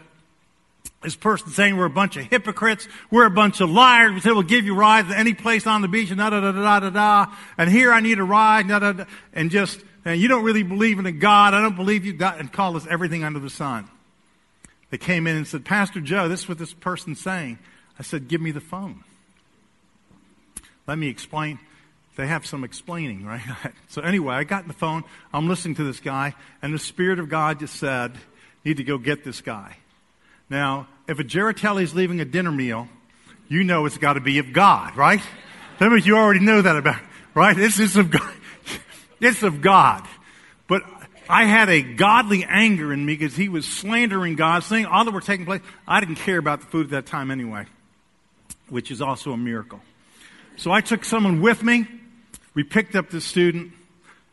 this 1.01 1.15
person 1.15 1.49
saying 1.51 1.77
we're 1.77 1.85
a 1.85 1.89
bunch 1.89 2.17
of 2.17 2.25
hypocrites, 2.25 2.87
we're 3.09 3.25
a 3.25 3.31
bunch 3.31 3.61
of 3.61 3.69
liars. 3.69 4.13
We 4.13 4.19
said 4.19 4.33
we'll 4.33 4.43
give 4.43 4.65
you 4.65 4.75
rides 4.75 5.09
to 5.09 5.17
any 5.17 5.33
place 5.33 5.65
on 5.65 5.81
the 5.81 5.87
beach, 5.87 6.09
and 6.09 6.19
da 6.19 6.29
da 6.29 6.39
da 6.39 6.51
da 6.51 6.79
da 6.79 6.89
da. 6.89 7.35
And 7.57 7.69
here 7.69 7.91
I 7.93 8.01
need 8.01 8.19
a 8.19 8.23
ride, 8.23 8.67
da 8.67 8.79
da 8.79 9.05
and 9.33 9.49
just 9.49 9.79
and 10.05 10.19
you 10.19 10.27
don't 10.27 10.43
really 10.43 10.63
believe 10.63 10.99
in 10.99 11.05
a 11.05 11.11
God. 11.11 11.53
I 11.53 11.61
don't 11.61 11.75
believe 11.75 12.05
you 12.05 12.13
got, 12.13 12.39
and 12.39 12.51
call 12.51 12.75
us 12.75 12.87
everything 12.89 13.23
under 13.23 13.39
the 13.39 13.49
sun. 13.49 13.89
They 14.89 14.97
came 14.97 15.27
in 15.27 15.35
and 15.35 15.47
said, 15.47 15.65
Pastor 15.65 16.01
Joe, 16.01 16.27
this 16.27 16.41
is 16.41 16.49
what 16.49 16.57
this 16.57 16.73
person's 16.73 17.19
saying. 17.19 17.59
I 17.99 18.03
said, 18.03 18.27
give 18.27 18.41
me 18.41 18.51
the 18.51 18.61
phone. 18.61 19.03
Let 20.87 20.97
me 20.97 21.09
explain. 21.09 21.59
They 22.15 22.27
have 22.27 22.45
some 22.45 22.63
explaining, 22.63 23.25
right? 23.25 23.41
so 23.87 24.01
anyway, 24.01 24.35
I 24.35 24.43
got 24.43 24.67
the 24.67 24.73
phone. 24.73 25.03
I'm 25.33 25.47
listening 25.47 25.75
to 25.75 25.83
this 25.83 25.99
guy, 25.99 26.33
and 26.61 26.73
the 26.73 26.79
Spirit 26.79 27.19
of 27.19 27.29
God 27.29 27.59
just 27.59 27.75
said, 27.75 28.13
need 28.65 28.77
to 28.77 28.83
go 28.83 28.97
get 28.97 29.23
this 29.23 29.41
guy. 29.41 29.77
Now, 30.49 30.87
if 31.07 31.19
a 31.19 31.23
Giaritelli 31.23 31.83
is 31.83 31.93
leaving 31.93 32.21
a 32.21 32.25
dinner 32.25 32.51
meal, 32.51 32.87
you 33.47 33.63
know 33.63 33.85
it's 33.85 33.97
got 33.97 34.13
to 34.13 34.21
be 34.21 34.39
of 34.39 34.53
God, 34.53 34.95
right? 34.95 35.21
Some 35.77 35.93
of 35.93 36.05
you 36.05 36.17
already 36.17 36.39
know 36.39 36.61
that 36.61 36.75
about, 36.75 37.01
right? 37.33 37.55
This 37.55 37.79
is 37.79 37.95
of 37.97 38.11
God. 38.11 38.33
It's 39.21 39.43
of 39.43 39.59
God. 39.59 40.07
But 40.67 40.83
I 41.27 41.43
had 41.43 41.67
a 41.67 41.81
godly 41.81 42.45
anger 42.45 42.93
in 42.93 43.05
me 43.05 43.17
because 43.17 43.35
he 43.35 43.49
was 43.49 43.65
slandering 43.65 44.35
God, 44.35 44.63
saying 44.63 44.85
all 44.85 45.03
that 45.03 45.11
were 45.11 45.19
taking 45.19 45.45
place. 45.45 45.61
I 45.85 45.99
didn't 45.99 46.15
care 46.15 46.37
about 46.37 46.61
the 46.61 46.67
food 46.67 46.85
at 46.85 46.91
that 46.91 47.05
time 47.05 47.29
anyway, 47.29 47.65
which 48.69 48.91
is 48.91 49.01
also 49.01 49.33
a 49.33 49.37
miracle. 49.37 49.81
So 50.55 50.71
I 50.71 50.79
took 50.79 51.03
someone 51.03 51.41
with 51.41 51.61
me. 51.63 51.85
We 52.53 52.63
picked 52.63 52.95
up 52.95 53.09
the 53.09 53.19
student, 53.19 53.73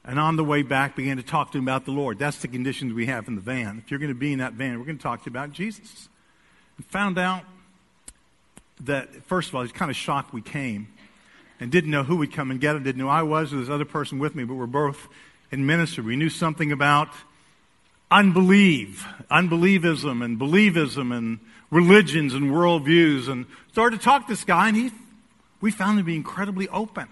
and 0.07 0.21
on 0.21 0.37
the 0.37 0.45
way 0.45 0.63
back 0.63 0.95
began 0.95 1.17
to 1.17 1.23
talk 1.23 1.53
to 1.53 1.59
him 1.59 1.65
about 1.65 1.85
the 1.85 1.91
Lord. 1.91 2.19
That's 2.19 2.39
the 2.39 2.49
conditions 2.49 2.95
we 2.95 3.07
have 3.07 3.27
in 3.27 3.35
the 3.35 3.41
van. 3.41 3.83
If 3.85 3.91
you're 3.91 4.01
going 4.01 4.13
to 4.13 4.19
be 4.19 4.33
in 4.33 4.39
that 4.39 4.53
van, 4.53 4.79
we're 4.79 4.85
going 4.87 4.99
to 4.99 5.03
talk 5.03 5.25
to 5.25 5.31
you 5.31 5.33
about 5.33 5.53
Jesus. 5.53 6.09
And 6.77 6.87
found 6.87 7.19
out 7.19 7.43
that, 8.81 9.25
first 9.25 9.49
of 9.49 9.55
all, 9.55 9.63
he's 9.63 9.73
kind 9.73 9.91
of 9.91 9.97
shocked 9.97 10.33
we 10.33 10.43
came. 10.43 10.89
and 11.59 11.73
didn't 11.73 11.91
know 11.91 12.03
who 12.03 12.17
would 12.17 12.33
come 12.33 12.51
and 12.51 12.61
get 12.61 12.77
him, 12.77 12.83
didn't 12.83 13.01
know 13.01 13.09
I 13.09 13.23
was 13.23 13.53
or 13.53 13.61
this 13.61 13.71
other 13.71 13.85
person 13.85 14.19
with 14.19 14.35
me, 14.35 14.45
but 14.45 14.55
we're 14.55 14.67
both 14.67 15.09
in 15.51 15.67
ministry. 15.67 16.05
We 16.05 16.17
knew 16.17 16.29
something 16.29 16.71
about 16.71 17.09
unbelief, 18.11 19.07
unbelievism 19.31 20.25
and 20.25 20.39
believism 20.39 21.17
and 21.17 21.41
religions 21.71 22.35
and 22.35 22.51
worldviews 22.51 23.29
and 23.29 23.47
started 23.73 23.99
to 23.99 24.05
talk 24.05 24.27
to 24.27 24.33
this 24.33 24.45
guy 24.45 24.69
and 24.69 24.77
he, 24.77 24.91
we 25.61 25.71
found 25.71 25.93
him 25.93 26.05
to 26.05 26.07
be 26.07 26.15
incredibly 26.15 26.69
open. 26.69 27.09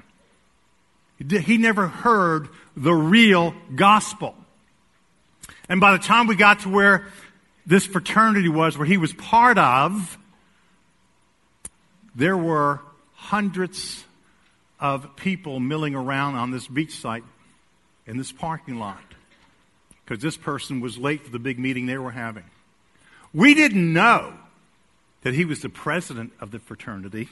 He 1.19 1.59
never 1.59 1.89
heard 1.89 2.49
the 2.77 2.93
real 2.93 3.55
gospel. 3.75 4.35
And 5.69 5.81
by 5.81 5.93
the 5.93 6.03
time 6.03 6.27
we 6.27 6.35
got 6.35 6.61
to 6.61 6.69
where 6.69 7.07
this 7.67 7.87
fraternity 7.87 8.49
was, 8.49 8.77
where 8.77 8.87
he 8.87 8.97
was 8.97 9.13
part 9.13 9.57
of, 9.57 10.19
there 12.15 12.37
were 12.37 12.81
hundreds 13.15 14.05
of 14.79 15.17
people 15.17 15.61
milling 15.61 15.95
around 15.95 16.35
on 16.35 16.51
this 16.51 16.67
beach 16.67 16.99
site 16.99 17.25
in 18.07 18.19
this 18.19 18.33
parking 18.33 18.79
lot 18.79 19.03
because 20.05 20.23
this 20.23 20.37
person 20.37 20.81
was 20.81 20.99
late 20.99 21.25
for 21.25 21.31
the 21.31 21.39
big 21.39 21.59
meeting 21.59 21.87
they 21.87 21.97
were 21.97 22.11
having. 22.11 22.45
We 23.33 23.55
didn't 23.55 23.93
know 23.93 24.35
that 25.23 25.35
he 25.35 25.45
was 25.45 25.63
the 25.63 25.71
president 25.71 26.33
of 26.39 26.51
the 26.51 26.59
fraternity. 26.59 27.31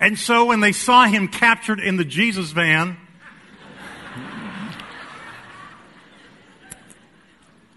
And 0.00 0.18
so 0.18 0.46
when 0.46 0.60
they 0.60 0.72
saw 0.72 1.04
him 1.04 1.28
captured 1.28 1.78
in 1.78 1.98
the 1.98 2.06
Jesus 2.06 2.52
van, 2.52 2.96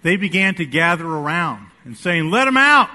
they 0.04 0.16
began 0.16 0.56
to 0.56 0.66
gather 0.66 1.06
around 1.06 1.68
and 1.84 1.98
saying, 1.98 2.32
Let 2.32 2.48
him 2.48 2.56
out. 2.56 2.90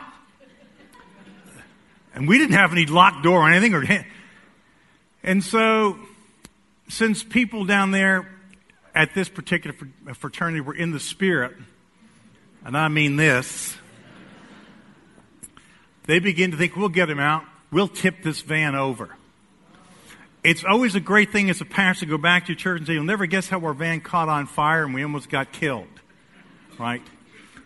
And 2.14 2.26
we 2.26 2.38
didn't 2.38 2.56
have 2.56 2.72
any 2.72 2.86
locked 2.86 3.22
door 3.22 3.42
or 3.42 3.50
anything. 3.50 3.74
Or, 3.74 3.84
and 5.22 5.44
so, 5.44 5.98
since 6.88 7.22
people 7.22 7.66
down 7.66 7.90
there 7.90 8.28
at 8.94 9.14
this 9.14 9.28
particular 9.28 9.76
uh, 10.08 10.14
fraternity 10.14 10.60
were 10.60 10.74
in 10.74 10.90
the 10.90 10.98
spirit, 10.98 11.52
and 12.64 12.76
I 12.76 12.88
mean 12.88 13.16
this, 13.16 13.76
they 16.06 16.18
begin 16.18 16.50
to 16.52 16.56
think, 16.56 16.76
we'll 16.76 16.88
get 16.88 17.10
him 17.10 17.20
out. 17.20 17.44
We'll 17.70 17.88
tip 17.88 18.22
this 18.22 18.40
van 18.40 18.74
over. 18.74 19.17
It's 20.44 20.64
always 20.64 20.94
a 20.94 21.00
great 21.00 21.32
thing 21.32 21.50
as 21.50 21.60
a 21.60 21.64
pastor 21.64 22.06
to 22.06 22.10
go 22.10 22.18
back 22.18 22.46
to 22.46 22.52
your 22.52 22.56
church 22.56 22.78
and 22.78 22.86
say, 22.86 22.92
You'll 22.94 23.04
never 23.04 23.26
guess 23.26 23.48
how 23.48 23.60
our 23.60 23.74
van 23.74 24.00
caught 24.00 24.28
on 24.28 24.46
fire 24.46 24.84
and 24.84 24.94
we 24.94 25.02
almost 25.02 25.28
got 25.28 25.52
killed. 25.52 25.88
Right? 26.78 27.02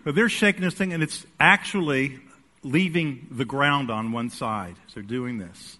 But 0.04 0.14
they're 0.14 0.28
shaking 0.28 0.62
this 0.62 0.74
thing 0.74 0.92
and 0.92 1.02
it's 1.02 1.26
actually 1.38 2.18
leaving 2.62 3.26
the 3.30 3.44
ground 3.44 3.90
on 3.90 4.12
one 4.12 4.30
side. 4.30 4.76
So 4.86 4.94
they're 4.94 5.02
doing 5.02 5.38
this 5.38 5.78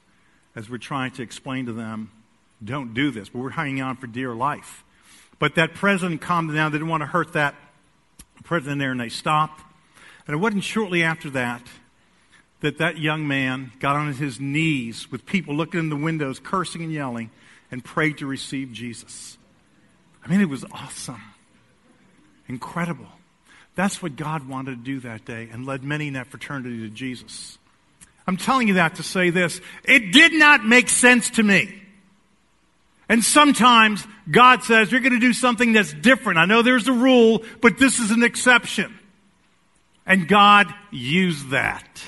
as 0.55 0.69
we're 0.69 0.79
trying 0.79 1.13
to 1.13 1.23
explain 1.23 1.67
to 1.67 1.73
them, 1.73 2.11
don't 2.63 2.95
do 2.95 3.11
this. 3.11 3.31
But 3.31 3.39
we're 3.39 3.51
hanging 3.51 3.83
on 3.83 3.97
for 3.97 4.07
dear 4.07 4.35
life. 4.35 4.85
But 5.39 5.55
that 5.55 5.75
president 5.75 6.21
calmed 6.21 6.55
down. 6.55 6.73
They 6.73 6.79
didn't 6.79 6.91
want 6.91 7.01
to 7.01 7.07
hurt 7.07 7.33
that 7.33 7.55
president 8.45 8.79
there 8.79 8.93
and 8.93 9.01
they 9.01 9.09
stopped. 9.09 9.63
And 10.27 10.35
it 10.35 10.39
wasn't 10.39 10.63
shortly 10.63 11.03
after 11.03 11.31
that 11.31 11.63
that 12.63 12.79
that 12.79 12.99
young 12.99 13.29
man 13.29 13.73
got 13.79 13.97
on 13.97 14.13
his 14.15 14.41
knees 14.41 15.11
with 15.11 15.27
people 15.27 15.55
looking 15.55 15.79
in 15.79 15.89
the 15.89 15.97
windows, 15.97 16.41
cursing 16.41 16.83
and 16.83 16.93
yelling, 16.93 17.31
and 17.71 17.85
prayed 17.85 18.19
to 18.19 18.27
receive 18.27 18.73
Jesus. 18.73 19.37
I 20.25 20.29
mean, 20.29 20.41
it 20.41 20.49
was 20.49 20.65
awesome. 20.73 21.23
Incredible. 22.49 23.09
That's 23.75 24.03
what 24.03 24.17
God 24.17 24.49
wanted 24.49 24.71
to 24.71 24.85
do 24.85 25.01
that 25.01 25.25
day 25.25 25.49
and 25.53 25.67
led 25.67 25.83
many 25.83 26.09
in 26.09 26.15
that 26.15 26.29
fraternity 26.29 26.81
to 26.81 26.89
Jesus. 26.89 27.59
I'm 28.27 28.37
telling 28.37 28.69
you 28.69 28.75
that 28.75 28.97
to 28.97 29.03
say 29.03 29.31
this. 29.31 29.61
It 29.85 30.13
did 30.13 30.33
not 30.33 30.65
make 30.65 30.89
sense 30.89 31.31
to 31.31 31.43
me. 31.43 31.83
And 33.09 33.25
sometimes 33.25 34.07
God 34.31 34.63
says, 34.63 34.93
you're 34.93 35.01
going 35.01 35.13
to 35.13 35.19
do 35.19 35.33
something 35.33 35.73
that's 35.73 35.93
different. 35.93 36.39
I 36.39 36.45
know 36.45 36.63
there's 36.63 36.89
a 36.89 36.93
rule, 36.93 37.43
but 37.61 37.79
this 37.79 37.99
is 37.99 38.11
an 38.11 38.23
exception. 38.23 38.97
And 40.07 40.29
God 40.29 40.73
used 40.91 41.51
that. 41.51 42.03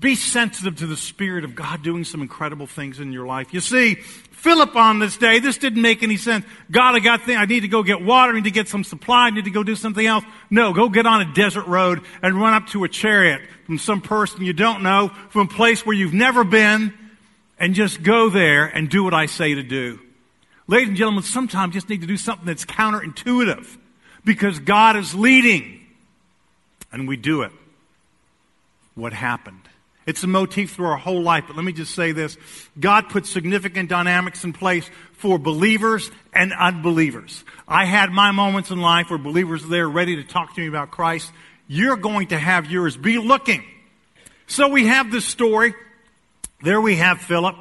Be 0.00 0.14
sensitive 0.14 0.76
to 0.76 0.86
the 0.86 0.96
Spirit 0.96 1.44
of 1.44 1.54
God 1.54 1.82
doing 1.82 2.04
some 2.04 2.22
incredible 2.22 2.66
things 2.66 3.00
in 3.00 3.12
your 3.12 3.26
life. 3.26 3.52
You 3.52 3.60
see, 3.60 3.96
Philip 3.96 4.74
on 4.74 4.98
this 4.98 5.18
day, 5.18 5.40
this 5.40 5.58
didn't 5.58 5.82
make 5.82 6.02
any 6.02 6.16
sense. 6.16 6.46
God, 6.70 6.94
I 6.94 7.00
got 7.00 7.24
things, 7.24 7.38
I 7.38 7.44
need 7.44 7.60
to 7.60 7.68
go 7.68 7.82
get 7.82 8.02
water, 8.02 8.32
I 8.32 8.36
need 8.36 8.44
to 8.44 8.50
get 8.50 8.66
some 8.66 8.82
supply, 8.82 9.26
I 9.26 9.30
need 9.30 9.44
to 9.44 9.50
go 9.50 9.62
do 9.62 9.76
something 9.76 10.04
else. 10.04 10.24
No, 10.48 10.72
go 10.72 10.88
get 10.88 11.04
on 11.04 11.20
a 11.20 11.34
desert 11.34 11.66
road 11.66 12.00
and 12.22 12.40
run 12.40 12.54
up 12.54 12.68
to 12.68 12.84
a 12.84 12.88
chariot 12.88 13.42
from 13.66 13.76
some 13.76 14.00
person 14.00 14.42
you 14.42 14.54
don't 14.54 14.82
know, 14.82 15.10
from 15.28 15.42
a 15.42 15.50
place 15.50 15.84
where 15.84 15.94
you've 15.94 16.14
never 16.14 16.44
been, 16.44 16.94
and 17.58 17.74
just 17.74 18.02
go 18.02 18.30
there 18.30 18.64
and 18.64 18.88
do 18.88 19.04
what 19.04 19.12
I 19.12 19.26
say 19.26 19.54
to 19.54 19.62
do. 19.62 20.00
Ladies 20.66 20.88
and 20.88 20.96
gentlemen, 20.96 21.24
sometimes 21.24 21.74
you 21.74 21.80
just 21.80 21.90
need 21.90 22.00
to 22.00 22.06
do 22.06 22.16
something 22.16 22.46
that's 22.46 22.64
counterintuitive 22.64 23.76
because 24.24 24.58
God 24.60 24.96
is 24.96 25.14
leading 25.14 25.84
and 26.90 27.06
we 27.06 27.18
do 27.18 27.42
it. 27.42 27.52
What 28.94 29.12
happened? 29.12 29.68
It's 30.06 30.24
a 30.24 30.26
motif 30.26 30.74
through 30.74 30.86
our 30.86 30.96
whole 30.96 31.22
life. 31.22 31.44
But 31.46 31.56
let 31.56 31.64
me 31.64 31.72
just 31.72 31.94
say 31.94 32.12
this. 32.12 32.36
God 32.78 33.10
put 33.10 33.26
significant 33.26 33.88
dynamics 33.88 34.44
in 34.44 34.52
place 34.52 34.88
for 35.12 35.38
believers 35.38 36.10
and 36.32 36.52
unbelievers. 36.52 37.44
I 37.68 37.84
had 37.84 38.10
my 38.10 38.30
moments 38.32 38.70
in 38.70 38.80
life 38.80 39.10
where 39.10 39.18
believers 39.18 39.64
are 39.64 39.68
there 39.68 39.88
ready 39.88 40.16
to 40.16 40.24
talk 40.24 40.54
to 40.54 40.60
me 40.60 40.66
about 40.66 40.90
Christ. 40.90 41.30
You're 41.68 41.96
going 41.96 42.28
to 42.28 42.38
have 42.38 42.70
yours. 42.70 42.96
Be 42.96 43.18
looking. 43.18 43.62
So 44.46 44.68
we 44.68 44.86
have 44.86 45.12
this 45.12 45.26
story. 45.26 45.74
There 46.62 46.80
we 46.80 46.96
have 46.96 47.20
Philip. 47.20 47.56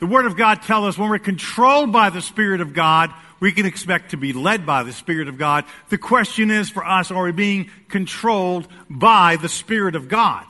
The 0.00 0.06
Word 0.06 0.26
of 0.26 0.36
God 0.36 0.62
tells 0.62 0.86
us 0.86 0.98
when 0.98 1.10
we're 1.10 1.18
controlled 1.18 1.92
by 1.92 2.10
the 2.10 2.22
Spirit 2.22 2.62
of 2.62 2.72
God, 2.72 3.12
we 3.38 3.52
can 3.52 3.66
expect 3.66 4.10
to 4.10 4.16
be 4.16 4.32
led 4.32 4.66
by 4.66 4.82
the 4.82 4.92
Spirit 4.92 5.28
of 5.28 5.38
God. 5.38 5.64
The 5.90 5.98
question 5.98 6.50
is 6.50 6.70
for 6.70 6.84
us, 6.84 7.10
are 7.10 7.22
we 7.22 7.32
being 7.32 7.70
controlled 7.88 8.66
by 8.88 9.36
the 9.36 9.48
Spirit 9.48 9.94
of 9.94 10.08
God? 10.08 10.46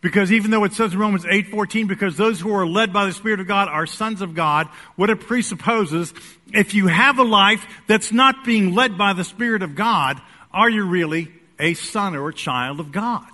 Because 0.00 0.32
even 0.32 0.50
though 0.50 0.64
it 0.64 0.72
says 0.72 0.94
in 0.94 0.98
Romans 0.98 1.26
8:14 1.26 1.86
because 1.86 2.16
those 2.16 2.40
who 2.40 2.54
are 2.54 2.66
led 2.66 2.92
by 2.92 3.04
the 3.04 3.12
spirit 3.12 3.40
of 3.40 3.46
God 3.46 3.68
are 3.68 3.86
sons 3.86 4.22
of 4.22 4.34
God, 4.34 4.66
what 4.96 5.10
it 5.10 5.20
presupposes, 5.20 6.14
if 6.52 6.74
you 6.74 6.86
have 6.86 7.18
a 7.18 7.22
life 7.22 7.66
that's 7.86 8.10
not 8.10 8.44
being 8.44 8.74
led 8.74 8.96
by 8.96 9.12
the 9.12 9.24
spirit 9.24 9.62
of 9.62 9.74
God, 9.74 10.20
are 10.52 10.70
you 10.70 10.84
really 10.84 11.30
a 11.58 11.74
son 11.74 12.16
or 12.16 12.28
a 12.30 12.34
child 12.34 12.80
of 12.80 12.92
God? 12.92 13.28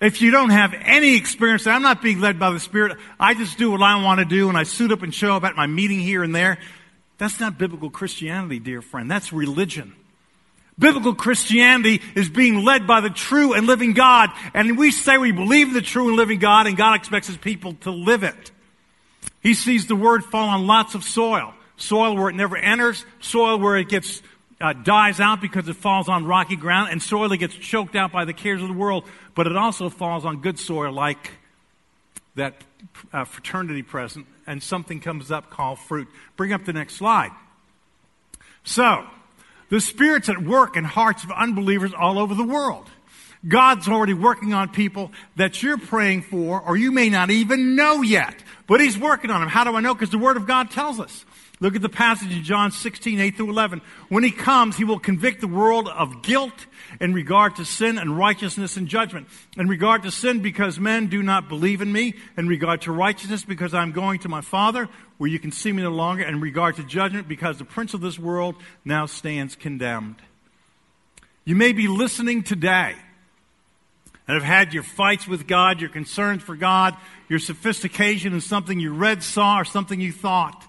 If 0.00 0.22
you 0.22 0.30
don't 0.30 0.50
have 0.50 0.74
any 0.80 1.16
experience, 1.16 1.66
I'm 1.66 1.82
not 1.82 2.02
being 2.02 2.20
led 2.20 2.38
by 2.38 2.50
the 2.50 2.60
Spirit, 2.60 2.98
I 3.18 3.34
just 3.34 3.58
do 3.58 3.72
what 3.72 3.82
I 3.82 4.02
want 4.02 4.20
to 4.20 4.24
do 4.24 4.48
and 4.48 4.56
I 4.56 4.62
suit 4.62 4.92
up 4.92 5.02
and 5.02 5.12
show 5.12 5.34
up 5.34 5.42
at 5.42 5.56
my 5.56 5.66
meeting 5.66 5.98
here 5.98 6.22
and 6.22 6.32
there. 6.34 6.58
That's 7.18 7.40
not 7.40 7.58
biblical 7.58 7.90
Christianity, 7.90 8.60
dear 8.60 8.80
friend. 8.80 9.10
That's 9.10 9.32
religion. 9.32 9.94
Biblical 10.78 11.14
Christianity 11.14 12.00
is 12.14 12.28
being 12.28 12.64
led 12.64 12.86
by 12.86 13.00
the 13.00 13.10
true 13.10 13.52
and 13.54 13.66
living 13.66 13.94
God. 13.94 14.30
And 14.54 14.78
we 14.78 14.90
say 14.90 15.18
we 15.18 15.32
believe 15.32 15.72
the 15.72 15.82
true 15.82 16.08
and 16.08 16.16
living 16.16 16.38
God, 16.38 16.66
and 16.66 16.76
God 16.76 16.94
expects 16.94 17.26
his 17.26 17.36
people 17.36 17.74
to 17.80 17.90
live 17.90 18.22
it. 18.22 18.52
He 19.40 19.54
sees 19.54 19.86
the 19.86 19.96
word 19.96 20.24
fall 20.24 20.48
on 20.48 20.66
lots 20.66 20.94
of 20.94 21.02
soil. 21.04 21.54
Soil 21.76 22.16
where 22.16 22.28
it 22.28 22.34
never 22.34 22.56
enters, 22.56 23.04
soil 23.20 23.58
where 23.58 23.76
it 23.76 23.88
gets 23.88 24.22
uh, 24.60 24.72
dies 24.72 25.20
out 25.20 25.40
because 25.40 25.68
it 25.68 25.76
falls 25.76 26.08
on 26.08 26.24
rocky 26.24 26.56
ground, 26.56 26.90
and 26.90 27.02
soil 27.02 27.28
that 27.28 27.36
gets 27.36 27.54
choked 27.54 27.94
out 27.94 28.10
by 28.10 28.24
the 28.24 28.32
cares 28.32 28.60
of 28.60 28.68
the 28.68 28.74
world. 28.74 29.04
But 29.34 29.46
it 29.46 29.56
also 29.56 29.88
falls 29.88 30.24
on 30.24 30.40
good 30.40 30.58
soil 30.58 30.92
like 30.92 31.30
that 32.34 32.54
uh, 33.12 33.24
fraternity 33.24 33.82
present, 33.82 34.26
and 34.46 34.62
something 34.62 35.00
comes 35.00 35.30
up 35.30 35.50
called 35.50 35.78
fruit. 35.78 36.08
Bring 36.36 36.52
up 36.52 36.64
the 36.64 36.72
next 36.72 36.94
slide. 36.94 37.30
So, 38.64 39.06
the 39.68 39.80
Spirit's 39.80 40.28
at 40.28 40.42
work 40.42 40.76
in 40.76 40.84
hearts 40.84 41.24
of 41.24 41.30
unbelievers 41.30 41.92
all 41.92 42.18
over 42.18 42.34
the 42.34 42.44
world. 42.44 42.88
God's 43.46 43.88
already 43.88 44.14
working 44.14 44.52
on 44.52 44.68
people 44.70 45.12
that 45.36 45.62
you're 45.62 45.78
praying 45.78 46.22
for 46.22 46.60
or 46.60 46.76
you 46.76 46.90
may 46.90 47.08
not 47.08 47.30
even 47.30 47.76
know 47.76 48.02
yet. 48.02 48.34
But 48.66 48.80
He's 48.80 48.98
working 48.98 49.30
on 49.30 49.40
them. 49.40 49.48
How 49.48 49.64
do 49.64 49.74
I 49.74 49.80
know? 49.80 49.94
Because 49.94 50.10
the 50.10 50.18
Word 50.18 50.36
of 50.36 50.46
God 50.46 50.70
tells 50.70 51.00
us. 51.00 51.24
Look 51.60 51.74
at 51.74 51.82
the 51.82 51.88
passage 51.88 52.30
in 52.30 52.44
John 52.44 52.70
16, 52.70 53.18
8 53.18 53.36
through 53.36 53.50
11. 53.50 53.80
When 54.08 54.22
he 54.22 54.30
comes, 54.30 54.76
he 54.76 54.84
will 54.84 55.00
convict 55.00 55.40
the 55.40 55.48
world 55.48 55.88
of 55.88 56.22
guilt 56.22 56.66
in 57.00 57.12
regard 57.12 57.56
to 57.56 57.64
sin 57.64 57.98
and 57.98 58.16
righteousness 58.16 58.76
and 58.76 58.86
judgment. 58.86 59.26
In 59.56 59.66
regard 59.66 60.04
to 60.04 60.12
sin, 60.12 60.38
because 60.40 60.78
men 60.78 61.08
do 61.08 61.20
not 61.20 61.48
believe 61.48 61.82
in 61.82 61.92
me. 61.92 62.14
In 62.36 62.46
regard 62.46 62.82
to 62.82 62.92
righteousness, 62.92 63.44
because 63.44 63.74
I'm 63.74 63.90
going 63.90 64.20
to 64.20 64.28
my 64.28 64.40
Father, 64.40 64.88
where 65.16 65.28
you 65.28 65.40
can 65.40 65.50
see 65.50 65.72
me 65.72 65.82
no 65.82 65.90
longer. 65.90 66.22
In 66.22 66.40
regard 66.40 66.76
to 66.76 66.84
judgment, 66.84 67.26
because 67.26 67.58
the 67.58 67.64
prince 67.64 67.92
of 67.92 68.00
this 68.00 68.20
world 68.20 68.54
now 68.84 69.06
stands 69.06 69.56
condemned. 69.56 70.22
You 71.44 71.56
may 71.56 71.72
be 71.72 71.88
listening 71.88 72.44
today 72.44 72.94
and 74.28 74.34
have 74.34 74.44
had 74.44 74.72
your 74.72 74.84
fights 74.84 75.26
with 75.26 75.48
God, 75.48 75.80
your 75.80 75.90
concerns 75.90 76.44
for 76.44 76.54
God, 76.54 76.94
your 77.28 77.40
sophistication 77.40 78.32
in 78.32 78.40
something 78.40 78.78
you 78.78 78.92
read, 78.92 79.24
saw, 79.24 79.58
or 79.58 79.64
something 79.64 80.00
you 80.00 80.12
thought 80.12 80.67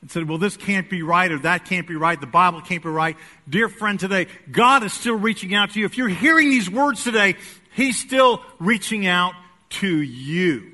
and 0.00 0.10
said, 0.10 0.28
well, 0.28 0.38
this 0.38 0.56
can't 0.56 0.88
be 0.88 1.02
right 1.02 1.30
or 1.30 1.38
that 1.40 1.66
can't 1.66 1.86
be 1.86 1.96
right. 1.96 2.18
The 2.18 2.26
Bible 2.26 2.60
can't 2.62 2.82
be 2.82 2.88
right. 2.88 3.16
Dear 3.48 3.68
friend, 3.68 4.00
today, 4.00 4.28
God 4.50 4.82
is 4.82 4.92
still 4.92 5.16
reaching 5.16 5.54
out 5.54 5.72
to 5.72 5.80
you. 5.80 5.86
If 5.86 5.98
you're 5.98 6.08
hearing 6.08 6.50
these 6.50 6.70
words 6.70 7.04
today, 7.04 7.36
He's 7.72 7.98
still 7.98 8.42
reaching 8.58 9.06
out 9.06 9.34
to 9.70 9.88
you. 9.88 10.72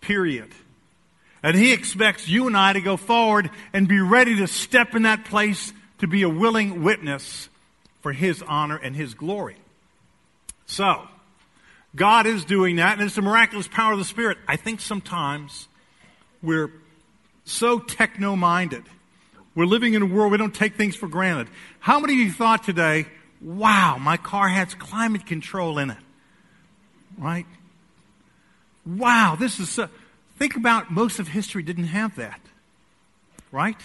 Period. 0.00 0.50
And 1.42 1.56
He 1.56 1.72
expects 1.72 2.28
you 2.28 2.46
and 2.46 2.56
I 2.56 2.72
to 2.72 2.80
go 2.80 2.96
forward 2.96 3.50
and 3.72 3.88
be 3.88 4.00
ready 4.00 4.36
to 4.36 4.46
step 4.46 4.94
in 4.94 5.02
that 5.02 5.24
place 5.24 5.72
to 5.98 6.06
be 6.06 6.22
a 6.22 6.28
willing 6.28 6.82
witness 6.82 7.48
for 8.02 8.12
His 8.12 8.42
honor 8.42 8.76
and 8.76 8.94
His 8.94 9.14
glory. 9.14 9.56
So, 10.66 11.08
God 11.96 12.26
is 12.26 12.44
doing 12.44 12.76
that, 12.76 12.94
and 12.94 13.02
it's 13.02 13.16
the 13.16 13.22
miraculous 13.22 13.66
power 13.66 13.92
of 13.92 13.98
the 13.98 14.04
Spirit. 14.04 14.38
I 14.46 14.54
think 14.56 14.80
sometimes 14.80 15.66
we're 16.40 16.70
so 17.44 17.78
techno 17.78 18.36
minded. 18.36 18.84
We're 19.54 19.66
living 19.66 19.94
in 19.94 20.02
a 20.02 20.06
world 20.06 20.32
we 20.32 20.38
don't 20.38 20.54
take 20.54 20.76
things 20.76 20.94
for 20.96 21.08
granted. 21.08 21.48
How 21.80 21.98
many 22.00 22.14
of 22.14 22.18
you 22.20 22.32
thought 22.32 22.62
today, 22.62 23.06
wow, 23.40 23.98
my 23.98 24.16
car 24.16 24.48
has 24.48 24.74
climate 24.74 25.26
control 25.26 25.78
in 25.78 25.90
it? 25.90 25.98
Right? 27.18 27.46
Wow, 28.86 29.36
this 29.38 29.58
is 29.58 29.68
so. 29.70 29.88
Think 30.38 30.56
about 30.56 30.90
most 30.90 31.18
of 31.18 31.28
history 31.28 31.62
didn't 31.62 31.84
have 31.84 32.16
that. 32.16 32.40
Right? 33.52 33.76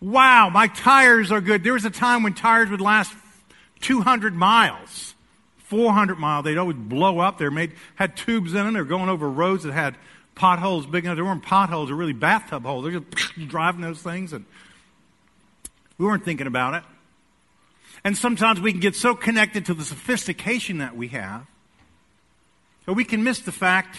Wow, 0.00 0.48
my 0.48 0.66
tires 0.66 1.30
are 1.30 1.40
good. 1.40 1.62
There 1.62 1.74
was 1.74 1.84
a 1.84 1.90
time 1.90 2.22
when 2.22 2.32
tires 2.32 2.70
would 2.70 2.80
last 2.80 3.14
200 3.80 4.34
miles, 4.34 5.14
400 5.58 6.18
miles. 6.18 6.44
They'd 6.44 6.58
always 6.58 6.76
blow 6.76 7.18
up. 7.18 7.38
They 7.38 7.48
made, 7.50 7.72
had 7.94 8.16
tubes 8.16 8.54
in 8.54 8.64
them. 8.64 8.72
They 8.74 8.80
were 8.80 8.86
going 8.86 9.10
over 9.10 9.28
roads 9.28 9.64
that 9.64 9.72
had 9.72 9.96
potholes 10.40 10.86
big 10.86 11.04
enough. 11.04 11.16
There 11.16 11.24
weren't 11.24 11.42
potholes, 11.42 11.88
they 11.88 11.92
were 11.92 12.00
really 12.00 12.14
bathtub 12.14 12.64
holes. 12.64 12.84
They're 12.84 12.98
just 12.98 13.48
driving 13.48 13.82
those 13.82 14.00
things, 14.00 14.32
and 14.32 14.46
we 15.98 16.06
weren't 16.06 16.24
thinking 16.24 16.46
about 16.46 16.74
it. 16.74 16.82
And 18.04 18.16
sometimes 18.16 18.58
we 18.58 18.72
can 18.72 18.80
get 18.80 18.96
so 18.96 19.14
connected 19.14 19.66
to 19.66 19.74
the 19.74 19.84
sophistication 19.84 20.78
that 20.78 20.96
we 20.96 21.08
have 21.08 21.46
that 22.86 22.94
we 22.94 23.04
can 23.04 23.22
miss 23.22 23.40
the 23.40 23.52
fact 23.52 23.98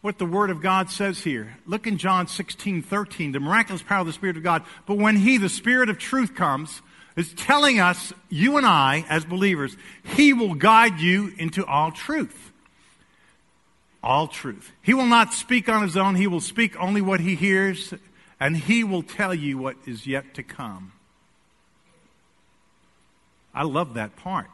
what 0.00 0.18
the 0.18 0.24
Word 0.24 0.48
of 0.48 0.62
God 0.62 0.90
says 0.90 1.20
here. 1.20 1.54
Look 1.66 1.86
in 1.86 1.98
John 1.98 2.28
16, 2.28 2.80
13, 2.80 3.32
the 3.32 3.40
miraculous 3.40 3.82
power 3.82 4.00
of 4.00 4.06
the 4.06 4.14
Spirit 4.14 4.38
of 4.38 4.42
God. 4.42 4.62
But 4.86 4.96
when 4.96 5.16
He, 5.16 5.36
the 5.36 5.50
Spirit 5.50 5.90
of 5.90 5.98
truth, 5.98 6.34
comes, 6.34 6.80
is 7.14 7.34
telling 7.34 7.78
us, 7.78 8.14
you 8.30 8.56
and 8.56 8.66
I, 8.66 9.04
as 9.10 9.26
believers, 9.26 9.76
He 10.02 10.32
will 10.32 10.54
guide 10.54 10.98
you 11.00 11.34
into 11.36 11.66
all 11.66 11.92
truth. 11.92 12.52
All 14.04 14.28
truth. 14.28 14.70
He 14.82 14.92
will 14.92 15.06
not 15.06 15.32
speak 15.32 15.66
on 15.66 15.80
His 15.82 15.96
own. 15.96 16.14
He 16.14 16.26
will 16.26 16.42
speak 16.42 16.78
only 16.78 17.00
what 17.00 17.20
He 17.20 17.36
hears, 17.36 17.94
and 18.38 18.54
He 18.54 18.84
will 18.84 19.02
tell 19.02 19.32
you 19.32 19.56
what 19.56 19.76
is 19.86 20.06
yet 20.06 20.34
to 20.34 20.42
come. 20.42 20.92
I 23.54 23.62
love 23.62 23.94
that 23.94 24.14
part. 24.14 24.50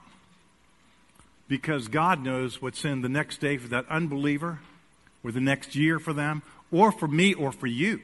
Because 1.48 1.88
God 1.88 2.22
knows 2.22 2.62
what's 2.62 2.84
in 2.84 3.02
the 3.02 3.08
next 3.08 3.40
day 3.40 3.56
for 3.56 3.66
that 3.68 3.88
unbeliever, 3.90 4.60
or 5.24 5.32
the 5.32 5.40
next 5.40 5.74
year 5.74 5.98
for 5.98 6.12
them, 6.12 6.42
or 6.70 6.92
for 6.92 7.08
me, 7.08 7.34
or 7.34 7.50
for 7.50 7.66
you. 7.66 8.00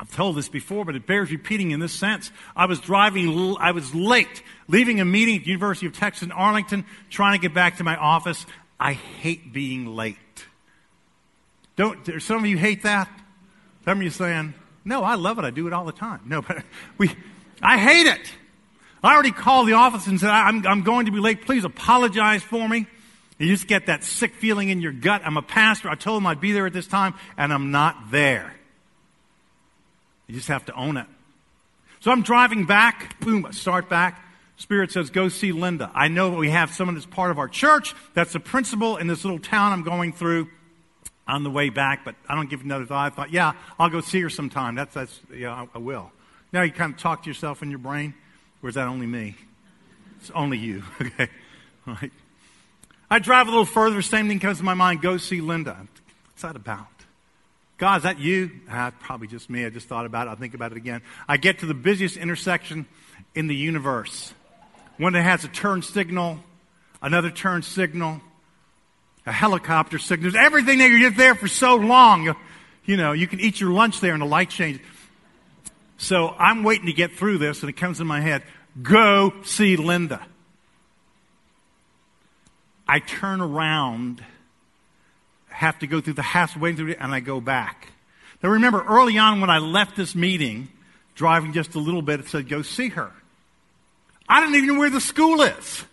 I've 0.00 0.12
told 0.12 0.34
this 0.34 0.48
before, 0.48 0.84
but 0.84 0.96
it 0.96 1.06
bears 1.06 1.30
repeating 1.30 1.70
in 1.70 1.78
this 1.78 1.92
sense. 1.92 2.32
I 2.56 2.66
was 2.66 2.80
driving, 2.80 3.56
I 3.60 3.70
was 3.70 3.94
late, 3.94 4.42
leaving 4.66 5.00
a 5.00 5.04
meeting 5.04 5.36
at 5.36 5.44
the 5.44 5.50
University 5.50 5.86
of 5.86 5.92
Texas 5.92 6.24
in 6.24 6.32
Arlington, 6.32 6.84
trying 7.10 7.38
to 7.38 7.40
get 7.40 7.54
back 7.54 7.76
to 7.76 7.84
my 7.84 7.94
office. 7.94 8.44
I 8.80 8.94
hate 8.94 9.52
being 9.52 9.86
late. 9.86 10.16
Don't, 11.82 12.22
some 12.22 12.44
of 12.44 12.46
you 12.46 12.56
hate 12.56 12.84
that? 12.84 13.08
Some 13.84 13.98
of 13.98 14.04
you 14.04 14.10
saying, 14.10 14.54
no, 14.84 15.02
I 15.02 15.16
love 15.16 15.40
it. 15.40 15.44
I 15.44 15.50
do 15.50 15.66
it 15.66 15.72
all 15.72 15.84
the 15.84 15.90
time. 15.90 16.20
No, 16.24 16.40
but 16.48 16.62
we, 16.96 17.10
I 17.60 17.76
hate 17.76 18.06
it. 18.06 18.20
I 19.02 19.12
already 19.12 19.32
called 19.32 19.66
the 19.66 19.72
office 19.72 20.06
and 20.06 20.20
said, 20.20 20.30
I'm, 20.30 20.64
I'm 20.64 20.82
going 20.82 21.06
to 21.06 21.12
be 21.12 21.18
late. 21.18 21.44
Please 21.44 21.64
apologize 21.64 22.40
for 22.40 22.68
me. 22.68 22.86
You 23.36 23.48
just 23.48 23.66
get 23.66 23.86
that 23.86 24.04
sick 24.04 24.36
feeling 24.36 24.68
in 24.68 24.80
your 24.80 24.92
gut. 24.92 25.22
I'm 25.24 25.36
a 25.36 25.42
pastor. 25.42 25.88
I 25.88 25.96
told 25.96 26.18
them 26.18 26.26
I'd 26.28 26.40
be 26.40 26.52
there 26.52 26.66
at 26.66 26.72
this 26.72 26.86
time, 26.86 27.14
and 27.36 27.52
I'm 27.52 27.72
not 27.72 28.12
there. 28.12 28.54
You 30.28 30.36
just 30.36 30.46
have 30.46 30.64
to 30.66 30.74
own 30.74 30.96
it. 30.96 31.06
So 31.98 32.12
I'm 32.12 32.22
driving 32.22 32.64
back. 32.64 33.18
Boom, 33.18 33.44
I 33.44 33.50
start 33.50 33.88
back. 33.88 34.24
Spirit 34.56 34.92
says, 34.92 35.10
go 35.10 35.28
see 35.28 35.50
Linda. 35.50 35.90
I 35.92 36.06
know 36.06 36.30
we 36.30 36.50
have 36.50 36.72
someone 36.72 36.94
that's 36.94 37.06
part 37.06 37.32
of 37.32 37.40
our 37.40 37.48
church. 37.48 37.92
That's 38.14 38.34
the 38.34 38.38
principal 38.38 38.98
in 38.98 39.08
this 39.08 39.24
little 39.24 39.40
town 39.40 39.72
I'm 39.72 39.82
going 39.82 40.12
through 40.12 40.48
on 41.32 41.44
the 41.44 41.50
way 41.50 41.70
back, 41.70 42.04
but 42.04 42.14
I 42.28 42.34
don't 42.34 42.50
give 42.50 42.60
another 42.60 42.84
thought. 42.84 43.06
I 43.06 43.14
thought, 43.14 43.32
yeah, 43.32 43.54
I'll 43.78 43.88
go 43.88 44.02
see 44.02 44.20
her 44.20 44.28
sometime. 44.28 44.74
That's, 44.74 44.92
that's, 44.92 45.18
yeah, 45.34 45.50
I, 45.50 45.66
I 45.74 45.78
will. 45.78 46.12
Now 46.52 46.60
you 46.60 46.70
kind 46.70 46.92
of 46.92 47.00
talk 47.00 47.22
to 47.22 47.30
yourself 47.30 47.62
in 47.62 47.70
your 47.70 47.78
brain. 47.78 48.12
Or 48.62 48.68
is 48.68 48.74
that 48.74 48.86
only 48.86 49.06
me? 49.06 49.34
It's 50.20 50.30
only 50.30 50.58
you. 50.58 50.84
Okay. 51.00 51.28
All 51.86 51.94
right. 52.00 52.12
I 53.10 53.18
drive 53.18 53.48
a 53.48 53.50
little 53.50 53.64
further, 53.64 54.00
same 54.02 54.28
thing 54.28 54.38
comes 54.38 54.58
to 54.58 54.64
my 54.64 54.74
mind. 54.74 55.02
Go 55.02 55.16
see 55.16 55.40
Linda. 55.40 55.76
What's 56.28 56.42
that 56.42 56.54
about? 56.54 56.86
God, 57.76 57.96
is 57.96 58.02
that 58.04 58.20
you? 58.20 58.50
Ah, 58.70 58.92
probably 59.00 59.26
just 59.26 59.50
me. 59.50 59.64
I 59.64 59.70
just 59.70 59.88
thought 59.88 60.06
about 60.06 60.28
it. 60.28 60.30
I'll 60.30 60.36
think 60.36 60.54
about 60.54 60.70
it 60.70 60.76
again. 60.76 61.02
I 61.26 61.38
get 61.38 61.58
to 61.60 61.66
the 61.66 61.74
busiest 61.74 62.16
intersection 62.16 62.86
in 63.34 63.48
the 63.48 63.56
universe. 63.56 64.32
One 64.98 65.14
that 65.14 65.22
has 65.22 65.44
a 65.44 65.48
turn 65.48 65.82
signal, 65.82 66.38
another 67.00 67.30
turn 67.30 67.62
signal, 67.62 68.20
a 69.26 69.32
helicopter 69.32 69.98
signals, 69.98 70.34
everything 70.34 70.78
there. 70.78 70.88
You're 70.88 71.10
there 71.10 71.34
for 71.34 71.48
so 71.48 71.76
long. 71.76 72.34
You, 72.84 72.96
know, 72.96 73.12
you 73.12 73.26
can 73.26 73.40
eat 73.40 73.60
your 73.60 73.70
lunch 73.70 74.00
there 74.00 74.12
and 74.12 74.22
the 74.22 74.26
light 74.26 74.50
changes. 74.50 74.82
So 75.96 76.30
I'm 76.30 76.64
waiting 76.64 76.86
to 76.86 76.92
get 76.92 77.12
through 77.12 77.38
this 77.38 77.62
and 77.62 77.70
it 77.70 77.74
comes 77.74 78.00
in 78.00 78.06
my 78.06 78.20
head. 78.20 78.42
Go 78.82 79.32
see 79.44 79.76
Linda. 79.76 80.24
I 82.88 82.98
turn 82.98 83.40
around, 83.40 84.24
have 85.48 85.78
to 85.78 85.86
go 85.86 86.00
through 86.00 86.14
the 86.14 86.22
halfway 86.22 86.74
through, 86.74 86.88
it, 86.88 86.98
and 87.00 87.14
I 87.14 87.20
go 87.20 87.40
back. 87.40 87.88
Now 88.42 88.50
remember, 88.50 88.82
early 88.82 89.18
on 89.18 89.40
when 89.40 89.50
I 89.50 89.58
left 89.58 89.96
this 89.96 90.14
meeting, 90.14 90.68
driving 91.14 91.52
just 91.52 91.74
a 91.76 91.78
little 91.78 92.02
bit, 92.02 92.20
it 92.20 92.28
said, 92.28 92.48
go 92.48 92.62
see 92.62 92.88
her. 92.88 93.12
I 94.28 94.40
didn't 94.40 94.56
even 94.56 94.74
know 94.74 94.80
where 94.80 94.90
the 94.90 95.00
school 95.00 95.42
is. 95.42 95.84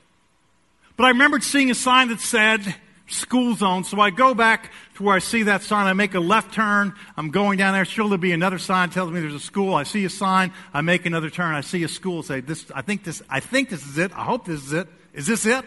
But 0.98 1.06
I 1.06 1.10
remembered 1.10 1.44
seeing 1.44 1.70
a 1.70 1.76
sign 1.76 2.10
that 2.10 2.20
said, 2.20 2.76
school 3.10 3.56
zone. 3.56 3.84
So 3.84 4.00
I 4.00 4.10
go 4.10 4.34
back 4.34 4.72
to 4.96 5.04
where 5.04 5.16
I 5.16 5.20
see 5.20 5.44
that 5.44 5.64
sign. 5.64 5.88
I 5.88 5.94
make 5.94 6.14
a 6.14 6.20
left 6.20 6.54
turn. 6.54 6.94
I'm 7.18 7.32
going 7.32 7.58
down 7.58 7.74
there. 7.74 7.86
Sure, 7.86 8.06
there'll 8.06 8.18
be 8.18 8.32
another 8.32 8.60
sign 8.60 8.90
tells 8.90 9.12
me 9.12 9.20
there's 9.20 9.34
a 9.34 9.40
school. 9.40 9.74
I 9.74 9.84
see 9.84 10.06
a 10.06 10.10
sign. 10.10 10.54
I 10.74 10.82
make 10.82 11.06
another 11.06 11.30
turn. 11.30 11.54
I 11.56 11.62
see 11.62 11.84
a 11.84 11.88
school. 11.88 12.24
Say 12.24 12.42
this. 12.42 12.66
I 12.74 12.82
think 12.82 13.04
this. 13.04 13.22
I 13.30 13.40
think 13.40 13.70
this 13.70 13.86
is 13.86 13.98
it. 13.98 14.12
I 14.16 14.24
hope 14.24 14.46
this 14.46 14.64
is 14.64 14.74
it. 14.74 14.88
Is 15.14 15.28
this 15.28 15.46
it? 15.46 15.66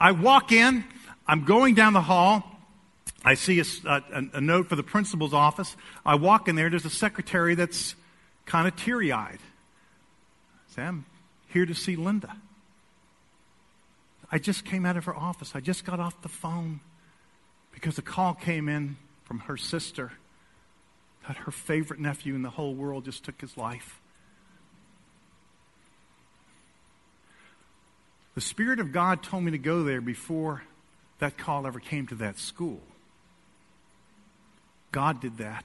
I 0.00 0.12
walk 0.12 0.52
in, 0.52 0.84
I'm 1.26 1.44
going 1.44 1.74
down 1.74 1.92
the 1.92 2.00
hall. 2.00 2.44
I 3.24 3.34
see 3.34 3.60
a, 3.60 3.64
a, 3.84 4.22
a 4.34 4.40
note 4.40 4.68
for 4.68 4.76
the 4.76 4.82
principal's 4.82 5.34
office. 5.34 5.76
I 6.06 6.14
walk 6.14 6.48
in 6.48 6.54
there, 6.54 6.70
there's 6.70 6.84
a 6.84 6.90
secretary 6.90 7.54
that's 7.54 7.94
kind 8.46 8.68
of 8.68 8.76
teary 8.76 9.10
eyed. 9.10 9.40
Sam, 10.74 11.04
here 11.48 11.66
to 11.66 11.74
see 11.74 11.96
Linda. 11.96 12.36
I 14.30 14.38
just 14.38 14.64
came 14.64 14.84
out 14.84 14.96
of 14.96 15.06
her 15.06 15.16
office. 15.16 15.52
I 15.54 15.60
just 15.60 15.84
got 15.84 16.00
off 16.00 16.20
the 16.22 16.28
phone 16.28 16.80
because 17.72 17.98
a 17.98 18.02
call 18.02 18.34
came 18.34 18.68
in 18.68 18.96
from 19.24 19.40
her 19.40 19.56
sister 19.56 20.12
that 21.26 21.36
her 21.38 21.50
favorite 21.50 22.00
nephew 22.00 22.34
in 22.34 22.42
the 22.42 22.50
whole 22.50 22.74
world 22.74 23.04
just 23.04 23.24
took 23.24 23.40
his 23.40 23.56
life. 23.56 24.00
The 28.34 28.40
Spirit 28.40 28.80
of 28.80 28.92
God 28.92 29.22
told 29.22 29.44
me 29.44 29.50
to 29.50 29.58
go 29.58 29.82
there 29.82 30.00
before 30.00 30.62
that 31.18 31.36
call 31.36 31.66
ever 31.66 31.80
came 31.80 32.06
to 32.06 32.14
that 32.16 32.38
school. 32.38 32.80
God 34.92 35.20
did 35.20 35.38
that. 35.38 35.64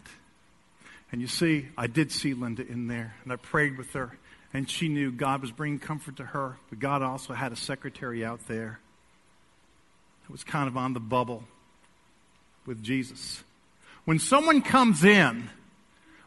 And 1.11 1.21
you 1.21 1.27
see, 1.27 1.67
I 1.77 1.87
did 1.87 2.11
see 2.11 2.33
Linda 2.33 2.65
in 2.65 2.87
there, 2.87 3.15
and 3.23 3.31
I 3.31 3.35
prayed 3.35 3.77
with 3.77 3.93
her, 3.93 4.17
and 4.53 4.69
she 4.69 4.87
knew 4.87 5.11
God 5.11 5.41
was 5.41 5.51
bringing 5.51 5.79
comfort 5.79 6.17
to 6.17 6.25
her, 6.25 6.57
but 6.69 6.79
God 6.79 7.01
also 7.01 7.33
had 7.33 7.51
a 7.51 7.55
secretary 7.55 8.23
out 8.23 8.47
there 8.47 8.79
that 10.23 10.31
was 10.31 10.43
kind 10.43 10.67
of 10.67 10.77
on 10.77 10.93
the 10.93 10.99
bubble 10.99 11.43
with 12.65 12.83
Jesus. 12.83 13.43
When 14.05 14.19
someone 14.19 14.61
comes 14.61 15.03
in 15.03 15.49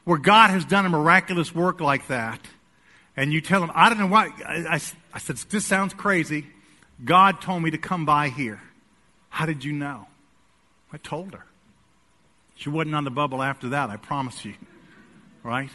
where 0.04 0.18
God 0.18 0.50
has 0.50 0.64
done 0.64 0.86
a 0.86 0.88
miraculous 0.88 1.54
work 1.54 1.80
like 1.80 2.08
that, 2.08 2.40
and 3.16 3.32
you 3.32 3.40
tell 3.40 3.60
them, 3.60 3.72
I 3.74 3.88
don't 3.88 3.98
know 3.98 4.06
why. 4.06 4.30
I, 4.46 4.74
I, 4.76 4.80
I 5.14 5.18
said, 5.18 5.36
This 5.48 5.64
sounds 5.64 5.94
crazy. 5.94 6.46
God 7.04 7.40
told 7.40 7.62
me 7.62 7.70
to 7.70 7.78
come 7.78 8.04
by 8.04 8.28
here. 8.28 8.60
How 9.30 9.46
did 9.46 9.64
you 9.64 9.72
know? 9.72 10.06
I 10.92 10.98
told 10.98 11.34
her. 11.34 11.44
She 12.54 12.68
wasn't 12.68 12.94
on 12.94 13.04
the 13.04 13.10
bubble 13.10 13.42
after 13.42 13.70
that, 13.70 13.90
I 13.90 13.96
promise 13.96 14.44
you. 14.44 14.54
Right? 15.42 15.70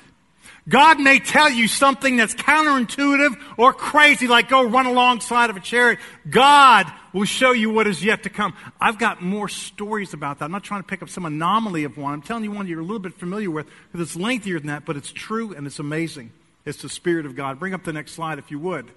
God 0.69 0.99
may 0.99 1.19
tell 1.19 1.49
you 1.49 1.67
something 1.67 2.17
that's 2.17 2.35
counterintuitive 2.35 3.35
or 3.57 3.73
crazy, 3.73 4.27
like 4.27 4.49
go 4.49 4.63
run 4.63 4.85
alongside 4.85 5.49
of 5.49 5.57
a 5.57 5.59
chariot. 5.59 5.99
God 6.29 6.91
will 7.13 7.25
show 7.25 7.51
you 7.51 7.71
what 7.71 7.87
is 7.87 8.03
yet 8.03 8.23
to 8.23 8.29
come. 8.29 8.53
I've 8.79 8.99
got 8.99 9.21
more 9.21 9.49
stories 9.49 10.13
about 10.13 10.39
that. 10.39 10.45
I'm 10.45 10.51
not 10.51 10.63
trying 10.63 10.81
to 10.81 10.87
pick 10.87 11.01
up 11.01 11.09
some 11.09 11.25
anomaly 11.25 11.83
of 11.83 11.97
one. 11.97 12.13
I'm 12.13 12.21
telling 12.21 12.43
you 12.43 12.51
one 12.51 12.67
you're 12.67 12.79
a 12.79 12.83
little 12.83 12.99
bit 12.99 13.15
familiar 13.15 13.49
with 13.49 13.67
because 13.91 14.07
it's 14.07 14.15
lengthier 14.15 14.59
than 14.59 14.67
that, 14.67 14.85
but 14.85 14.95
it's 14.95 15.11
true 15.11 15.53
and 15.53 15.65
it's 15.65 15.79
amazing. 15.79 16.31
It's 16.65 16.81
the 16.81 16.89
Spirit 16.89 17.25
of 17.25 17.35
God. 17.35 17.59
Bring 17.59 17.73
up 17.73 17.83
the 17.83 17.93
next 17.93 18.11
slide 18.13 18.37
if 18.37 18.51
you 18.51 18.59
would. 18.59 18.91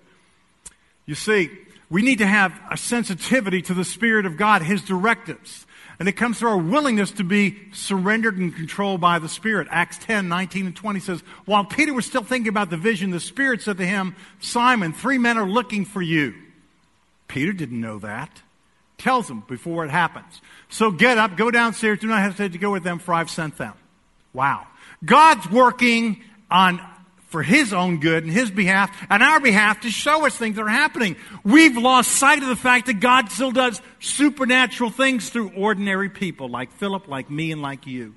You 1.07 1.15
see, 1.15 1.51
we 1.91 2.03
need 2.03 2.19
to 2.19 2.27
have 2.27 2.59
a 2.71 2.77
sensitivity 2.77 3.63
to 3.63 3.75
the 3.75 3.85
Spirit 3.85 4.27
of 4.27 4.37
God, 4.37 4.63
His 4.63 4.83
directives. 4.83 5.67
And 5.99 6.09
it 6.09 6.13
comes 6.13 6.39
through 6.39 6.51
our 6.51 6.59
willingness 6.59 7.13
to 7.13 7.25
be 7.25 7.57
surrendered 7.73 8.37
and 8.37 8.55
controlled 8.55 9.01
by 9.01 9.19
the 9.19 9.29
Spirit. 9.29 9.69
Acts 9.71 9.99
10, 9.99 10.29
19 10.29 10.67
and 10.67 10.77
20 10.77 11.01
says, 11.01 11.21
While 11.45 11.65
Peter 11.65 11.95
was 11.95 12.05
still 12.05 12.25
thinking 12.25 12.49
about 12.49 12.71
the 12.71 12.77
vision, 12.77 13.11
the 13.11 13.21
Spirit 13.21 13.63
said 13.63 13.77
to 13.79 13.87
him, 13.87 14.17
Simon, 14.41 14.93
three 14.93 15.19
men 15.19 15.39
are 15.39 15.49
looking 15.49 15.85
for 15.85 16.03
you. 16.03 16.35
Peter 17.29 17.53
didn't 17.53 17.81
know 17.81 17.99
that. 18.01 18.43
Tells 18.99 19.29
him 19.29 19.45
before 19.47 19.85
it 19.85 19.91
happens. 19.91 20.41
So 20.69 20.91
get 20.91 21.19
up, 21.19 21.37
go 21.37 21.51
downstairs, 21.51 22.01
do 22.01 22.07
not 22.07 22.23
hesitate 22.23 22.53
to 22.53 22.59
go 22.59 22.73
with 22.73 22.85
them, 22.85 22.99
for 22.99 23.15
I've 23.15 23.31
sent 23.31 23.57
them. 23.57 23.75
Wow. 24.33 24.67
God's 25.05 25.49
working 25.51 26.23
on 26.51 26.81
for 27.35 27.43
his 27.43 27.73
own 27.73 27.99
good 27.99 28.23
and 28.23 28.33
his 28.33 28.49
behalf 28.49 28.97
and 29.11 29.21
our 29.21 29.41
behalf 29.41 29.81
to 29.81 29.91
show 29.91 30.25
us 30.25 30.37
things 30.37 30.55
that 30.55 30.63
are 30.63 30.69
happening. 30.69 31.17
We've 31.43 31.77
lost 31.77 32.13
sight 32.13 32.41
of 32.41 32.49
the 32.49 32.55
fact 32.55 32.87
that 32.87 33.01
God 33.01 33.29
still 33.33 33.51
does 33.51 33.83
supernatural 33.99 34.91
things 34.91 35.31
through 35.31 35.51
ordinary 35.57 36.09
people 36.09 36.49
like 36.49 36.71
Philip, 36.71 37.09
like 37.09 37.29
me, 37.33 37.51
and 37.51 37.61
like 37.61 37.89
you. 37.89 38.15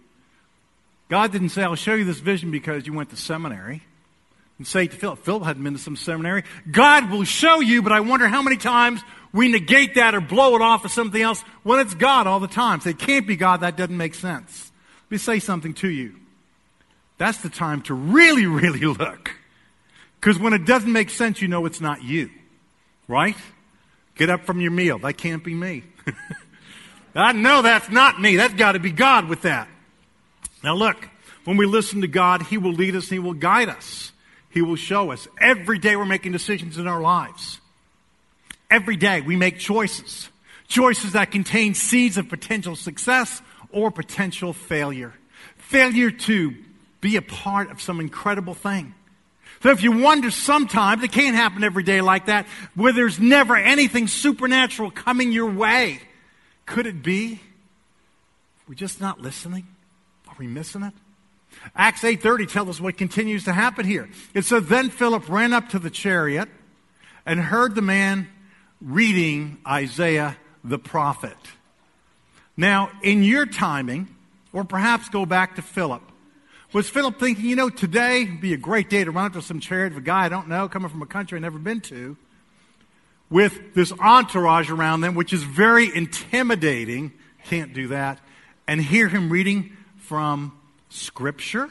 God 1.09 1.31
didn't 1.31 1.49
say, 1.49 1.63
I'll 1.63 1.73
show 1.73 1.95
you 1.95 2.05
this 2.05 2.19
vision 2.19 2.51
because 2.51 2.85
you 2.85 2.93
went 2.93 3.09
to 3.09 3.15
seminary. 3.15 3.81
And 4.59 4.67
say 4.67 4.85
to 4.85 4.95
Philip, 4.95 5.25
Philip 5.25 5.41
hadn't 5.45 5.63
been 5.63 5.73
to 5.73 5.79
some 5.79 5.95
seminary. 5.95 6.43
God 6.69 7.09
will 7.09 7.23
show 7.23 7.59
you, 7.59 7.81
but 7.81 7.93
I 7.93 8.01
wonder 8.01 8.27
how 8.27 8.43
many 8.43 8.57
times 8.57 9.01
we 9.33 9.47
negate 9.47 9.95
that 9.95 10.13
or 10.13 10.21
blow 10.21 10.55
it 10.55 10.61
off 10.61 10.85
as 10.85 10.93
something 10.93 11.19
else 11.19 11.41
when 11.63 11.79
it's 11.79 11.95
God 11.95 12.27
all 12.27 12.39
the 12.39 12.47
time. 12.47 12.81
Say, 12.81 12.91
it 12.91 12.99
can't 12.99 13.25
be 13.25 13.35
God, 13.35 13.61
that 13.61 13.77
doesn't 13.77 13.97
make 13.97 14.13
sense. 14.13 14.71
Let 15.05 15.11
me 15.11 15.17
say 15.17 15.39
something 15.39 15.73
to 15.73 15.89
you. 15.89 16.13
That's 17.17 17.39
the 17.39 17.49
time 17.49 17.81
to 17.83 17.93
really, 17.93 18.45
really 18.45 18.79
look. 18.79 19.31
Because 20.19 20.39
when 20.39 20.53
it 20.53 20.65
doesn't 20.65 20.91
make 20.91 21.09
sense, 21.09 21.41
you 21.41 21.47
know 21.47 21.65
it's 21.65 21.81
not 21.81 22.03
you. 22.03 22.29
Right? 23.07 23.37
Get 24.15 24.29
up 24.29 24.45
from 24.45 24.61
your 24.61 24.71
meal. 24.71 24.99
That 24.99 25.17
can't 25.17 25.43
be 25.43 25.53
me. 25.53 25.83
I 27.15 27.31
know 27.31 27.61
that's 27.61 27.89
not 27.89 28.19
me. 28.19 28.35
That's 28.35 28.53
got 28.53 28.73
to 28.73 28.79
be 28.79 28.91
God 28.91 29.27
with 29.27 29.43
that. 29.43 29.67
Now 30.63 30.75
look, 30.75 31.09
when 31.45 31.57
we 31.57 31.65
listen 31.65 32.01
to 32.01 32.07
God, 32.07 32.43
He 32.43 32.57
will 32.57 32.73
lead 32.73 32.95
us, 32.95 33.09
He 33.09 33.19
will 33.19 33.33
guide 33.33 33.69
us. 33.69 34.11
He 34.49 34.61
will 34.61 34.75
show 34.75 35.11
us. 35.11 35.27
Every 35.39 35.77
day 35.77 35.95
we're 35.95 36.05
making 36.05 36.31
decisions 36.31 36.77
in 36.77 36.87
our 36.87 37.01
lives. 37.01 37.59
Every 38.69 38.95
day 38.95 39.21
we 39.21 39.35
make 39.35 39.59
choices. 39.59 40.29
Choices 40.67 41.13
that 41.13 41.31
contain 41.31 41.73
seeds 41.73 42.17
of 42.17 42.27
potential 42.27 42.75
success 42.75 43.41
or 43.71 43.91
potential 43.91 44.53
failure. 44.53 45.13
Failure 45.57 46.11
to 46.11 46.55
be 47.01 47.15
a 47.15 47.21
part 47.21 47.71
of 47.71 47.81
some 47.81 47.99
incredible 47.99 48.53
thing. 48.53 48.93
So 49.63 49.71
if 49.71 49.81
you 49.81 49.91
wonder 49.91 50.29
sometimes, 50.29 51.03
it 51.03 51.11
can't 51.11 51.35
happen 51.35 51.63
every 51.63 51.83
day 51.83 52.01
like 52.01 52.27
that, 52.27 52.47
where 52.75 52.93
there's 52.93 53.19
never 53.19 53.55
anything 53.55 54.07
supernatural 54.07 54.91
coming 54.91 55.31
your 55.31 55.51
way. 55.51 56.01
Could 56.65 56.85
it 56.85 57.01
be 57.01 57.39
we're 58.67 58.75
just 58.75 58.99
not 58.99 59.21
listening? 59.21 59.65
Are 60.27 60.35
we 60.37 60.47
missing 60.47 60.83
it? 60.83 60.93
Acts 61.75 62.01
8.30 62.01 62.51
tells 62.51 62.69
us 62.69 62.81
what 62.81 62.97
continues 62.97 63.45
to 63.45 63.53
happen 63.53 63.85
here. 63.85 64.09
It 64.33 64.43
says, 64.43 64.67
Then 64.67 64.89
Philip 64.89 65.29
ran 65.29 65.53
up 65.53 65.69
to 65.69 65.79
the 65.79 65.89
chariot 65.89 66.49
and 67.25 67.39
heard 67.39 67.75
the 67.75 67.81
man 67.81 68.27
reading 68.81 69.57
Isaiah 69.65 70.37
the 70.63 70.77
prophet. 70.77 71.37
Now, 72.57 72.91
in 73.01 73.23
your 73.23 73.45
timing, 73.45 74.13
or 74.51 74.63
perhaps 74.63 75.09
go 75.09 75.25
back 75.25 75.55
to 75.55 75.61
Philip, 75.61 76.01
was 76.73 76.89
Philip 76.89 77.19
thinking, 77.19 77.45
you 77.45 77.55
know, 77.55 77.69
today 77.69 78.25
would 78.25 78.41
be 78.41 78.53
a 78.53 78.57
great 78.57 78.89
day 78.89 79.03
to 79.03 79.11
run 79.11 79.25
up 79.25 79.33
to 79.33 79.41
some 79.41 79.59
chariot 79.59 79.93
of 79.93 79.97
a 79.97 80.01
guy 80.01 80.25
I 80.25 80.29
don't 80.29 80.47
know, 80.47 80.67
coming 80.67 80.89
from 80.89 81.01
a 81.01 81.05
country 81.05 81.37
I've 81.37 81.41
never 81.41 81.59
been 81.59 81.81
to, 81.81 82.17
with 83.29 83.73
this 83.73 83.91
entourage 83.99 84.69
around 84.69 85.01
them, 85.01 85.15
which 85.15 85.33
is 85.33 85.43
very 85.43 85.93
intimidating. 85.95 87.13
Can't 87.45 87.73
do 87.73 87.87
that. 87.89 88.19
And 88.67 88.81
hear 88.81 89.07
him 89.07 89.29
reading 89.29 89.77
from 89.97 90.57
Scripture? 90.89 91.69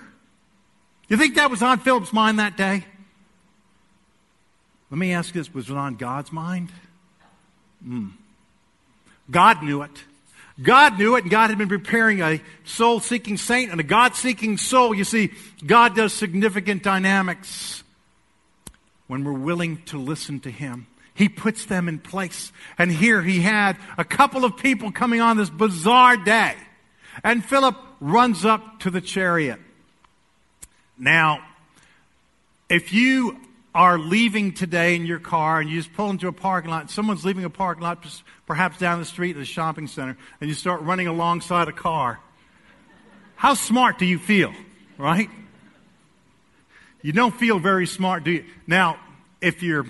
You 1.09 1.17
think 1.17 1.37
that 1.37 1.51
was 1.51 1.63
on 1.63 1.79
Philip's 1.79 2.13
mind 2.13 2.39
that 2.39 2.57
day? 2.57 2.85
Let 4.91 4.99
me 4.99 5.13
ask 5.13 5.33
this 5.33 5.53
was 5.53 5.69
it 5.69 5.77
on 5.77 5.97
God's 5.97 6.33
mind? 6.33 6.71
Mm. 7.87 8.13
God 9.31 9.63
knew 9.63 9.83
it. 9.83 10.05
God 10.63 10.99
knew 10.99 11.17
it, 11.17 11.25
and 11.25 11.31
God 11.31 11.51
had 11.51 11.59
been 11.59 11.69
preparing 11.69 12.23
a 12.23 12.41
soul 12.65 13.01
seeking 13.01 13.37
saint 13.37 13.71
and 13.71 13.79
a 13.79 13.85
God 13.85 14.15
seeking 14.15 14.57
soul. 14.57 14.95
You 14.95 15.05
see, 15.05 15.33
God 15.65 15.95
does 15.95 16.13
significant 16.13 16.83
dynamics 16.83 17.85
when 19.07 19.23
we're 19.23 19.33
willing 19.33 19.83
to 19.85 19.99
listen 19.99 20.41
to 20.41 20.51
Him. 20.51 20.87
He 21.17 21.29
puts 21.31 21.65
them 21.65 21.89
in 21.89 21.99
place. 21.99 22.53
And 22.79 22.93
here 22.93 23.23
he 23.23 23.41
had 23.41 23.79
a 23.97 24.05
couple 24.05 24.45
of 24.45 24.59
people 24.59 24.93
coming 24.93 25.23
on 25.23 25.39
this 25.39 25.49
bizarre 25.49 26.19
day. 26.19 26.55
And 27.25 27.43
Philip 27.43 27.75
runs 28.01 28.45
up 28.45 28.81
to 28.81 28.91
the 28.91 29.01
chariot. 29.01 29.59
Now, 30.99 31.41
if 32.69 32.93
you 32.93 33.39
are 33.77 33.99
leaving 33.99 34.53
today 34.53 34.97
in 34.97 35.05
your 35.05 35.19
car 35.19 35.61
and 35.61 35.69
you 35.69 35.77
just 35.77 35.93
pull 35.93 36.09
into 36.09 36.29
a 36.29 36.33
parking 36.33 36.71
lot, 36.71 36.91
someone's 36.91 37.27
leaving 37.27 37.45
a 37.45 37.51
parking 37.51 37.83
lot 37.83 38.05
perhaps 38.47 38.79
down 38.79 38.99
the 38.99 39.05
street 39.05 39.37
at 39.37 39.43
a 39.43 39.45
shopping 39.45 39.87
center, 39.87 40.17
and 40.41 40.49
you 40.49 40.55
start 40.55 40.81
running 40.81 41.07
alongside 41.07 41.69
a 41.69 41.73
car, 41.73 42.19
how 43.35 43.53
smart 43.53 43.99
do 43.99 44.07
you 44.07 44.19
feel, 44.19 44.51
right? 44.97 45.29
You 47.03 47.13
don't 47.13 47.35
feel 47.37 47.59
very 47.59 47.87
smart, 47.87 48.25
do 48.25 48.31
you? 48.31 48.45
Now, 48.67 48.99
if 49.43 49.63
your 49.63 49.85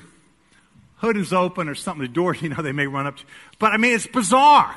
hood 0.97 1.17
is 1.17 1.33
open 1.33 1.69
or 1.69 1.77
something, 1.77 2.03
the 2.03 2.13
door, 2.13 2.35
you 2.41 2.49
know, 2.49 2.63
they 2.63 2.73
may 2.73 2.89
run 2.89 3.07
up 3.07 3.19
to 3.19 3.23
you. 3.23 3.29
But 3.61 3.71
I 3.71 3.77
mean, 3.77 3.95
it's 3.95 4.09
bizarre. 4.09 4.75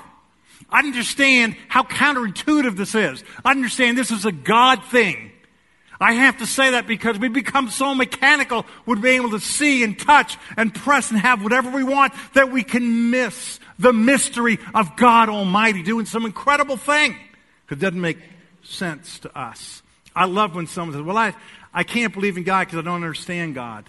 I 0.70 0.80
understand 0.80 1.56
how 1.68 1.82
counterintuitive 1.82 2.78
this 2.78 2.94
is. 2.94 3.24
I 3.44 3.50
understand 3.50 3.98
this 3.98 4.12
is 4.12 4.26
a 4.26 4.32
God 4.32 4.84
thing. 4.86 5.32
I 6.02 6.14
have 6.14 6.38
to 6.38 6.46
say 6.46 6.72
that 6.72 6.88
because 6.88 7.20
we 7.20 7.28
become 7.28 7.70
so 7.70 7.94
mechanical 7.94 8.66
with 8.86 9.02
being 9.02 9.18
able 9.18 9.32
to 9.32 9.40
see 9.40 9.84
and 9.84 10.00
touch 10.00 10.38
and 10.56 10.74
press 10.74 11.12
and 11.12 11.20
have 11.20 11.44
whatever 11.44 11.70
we 11.70 11.84
want 11.84 12.14
that 12.34 12.52
we 12.52 12.64
can 12.64 13.10
miss 13.10 13.60
the 13.78 13.92
mystery 13.92 14.60
of 14.74 14.96
God 14.96 15.28
Almighty 15.28 15.84
doing 15.84 16.06
some 16.06 16.26
incredible 16.26 16.78
thing. 16.78 17.18
Because 17.66 17.82
it 17.82 17.86
doesn't 17.86 18.00
make 18.00 18.18
sense 18.64 19.20
to 19.20 19.38
us. 19.38 19.82
I 20.16 20.26
love 20.26 20.56
when 20.56 20.68
someone 20.68 20.96
says, 20.96 21.04
Well, 21.04 21.18
I, 21.18 21.36
I 21.74 21.84
can't 21.84 22.14
believe 22.14 22.38
in 22.38 22.44
God 22.44 22.68
because 22.68 22.80
I 22.80 22.82
don't 22.82 22.96
understand 22.96 23.56
God. 23.56 23.86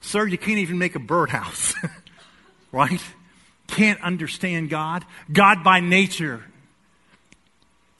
Sir, 0.00 0.26
you 0.26 0.36
can't 0.36 0.58
even 0.58 0.78
make 0.78 0.96
a 0.96 1.00
birdhouse, 1.00 1.74
right? 2.72 3.00
Can't 3.68 4.00
understand 4.02 4.68
God. 4.68 5.04
God 5.32 5.64
by 5.64 5.80
nature 5.80 6.44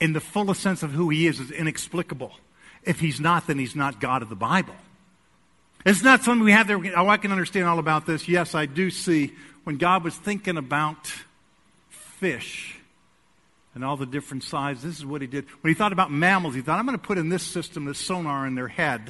in 0.05 0.13
the 0.13 0.21
fullest 0.21 0.61
sense 0.61 0.83
of 0.83 0.91
who 0.91 1.09
he 1.09 1.25
is, 1.25 1.39
is 1.39 1.49
inexplicable. 1.49 2.31
If 2.83 2.99
he's 2.99 3.19
not, 3.19 3.47
then 3.47 3.57
he's 3.57 3.75
not 3.75 3.99
God 3.99 4.21
of 4.21 4.29
the 4.29 4.35
Bible. 4.35 4.75
It's 5.83 6.03
not 6.03 6.23
something 6.23 6.45
we 6.45 6.51
have 6.51 6.67
there. 6.67 6.79
Oh, 6.95 7.09
I 7.09 7.17
can 7.17 7.31
understand 7.31 7.67
all 7.67 7.79
about 7.79 8.05
this. 8.05 8.27
Yes, 8.27 8.53
I 8.53 8.67
do 8.67 8.91
see 8.91 9.33
when 9.63 9.77
God 9.77 10.03
was 10.03 10.15
thinking 10.15 10.57
about 10.57 11.11
fish 11.89 12.77
and 13.73 13.83
all 13.83 13.97
the 13.97 14.05
different 14.05 14.43
sizes, 14.43 14.83
this 14.83 14.97
is 14.99 15.05
what 15.07 15.21
he 15.21 15.27
did. 15.27 15.45
When 15.61 15.73
he 15.73 15.77
thought 15.77 15.91
about 15.91 16.11
mammals, 16.11 16.53
he 16.53 16.61
thought, 16.61 16.77
I'm 16.77 16.85
going 16.85 16.97
to 16.97 17.03
put 17.03 17.17
in 17.17 17.29
this 17.29 17.43
system, 17.43 17.85
this 17.85 17.97
sonar 17.97 18.45
in 18.45 18.53
their 18.53 18.67
head, 18.67 19.01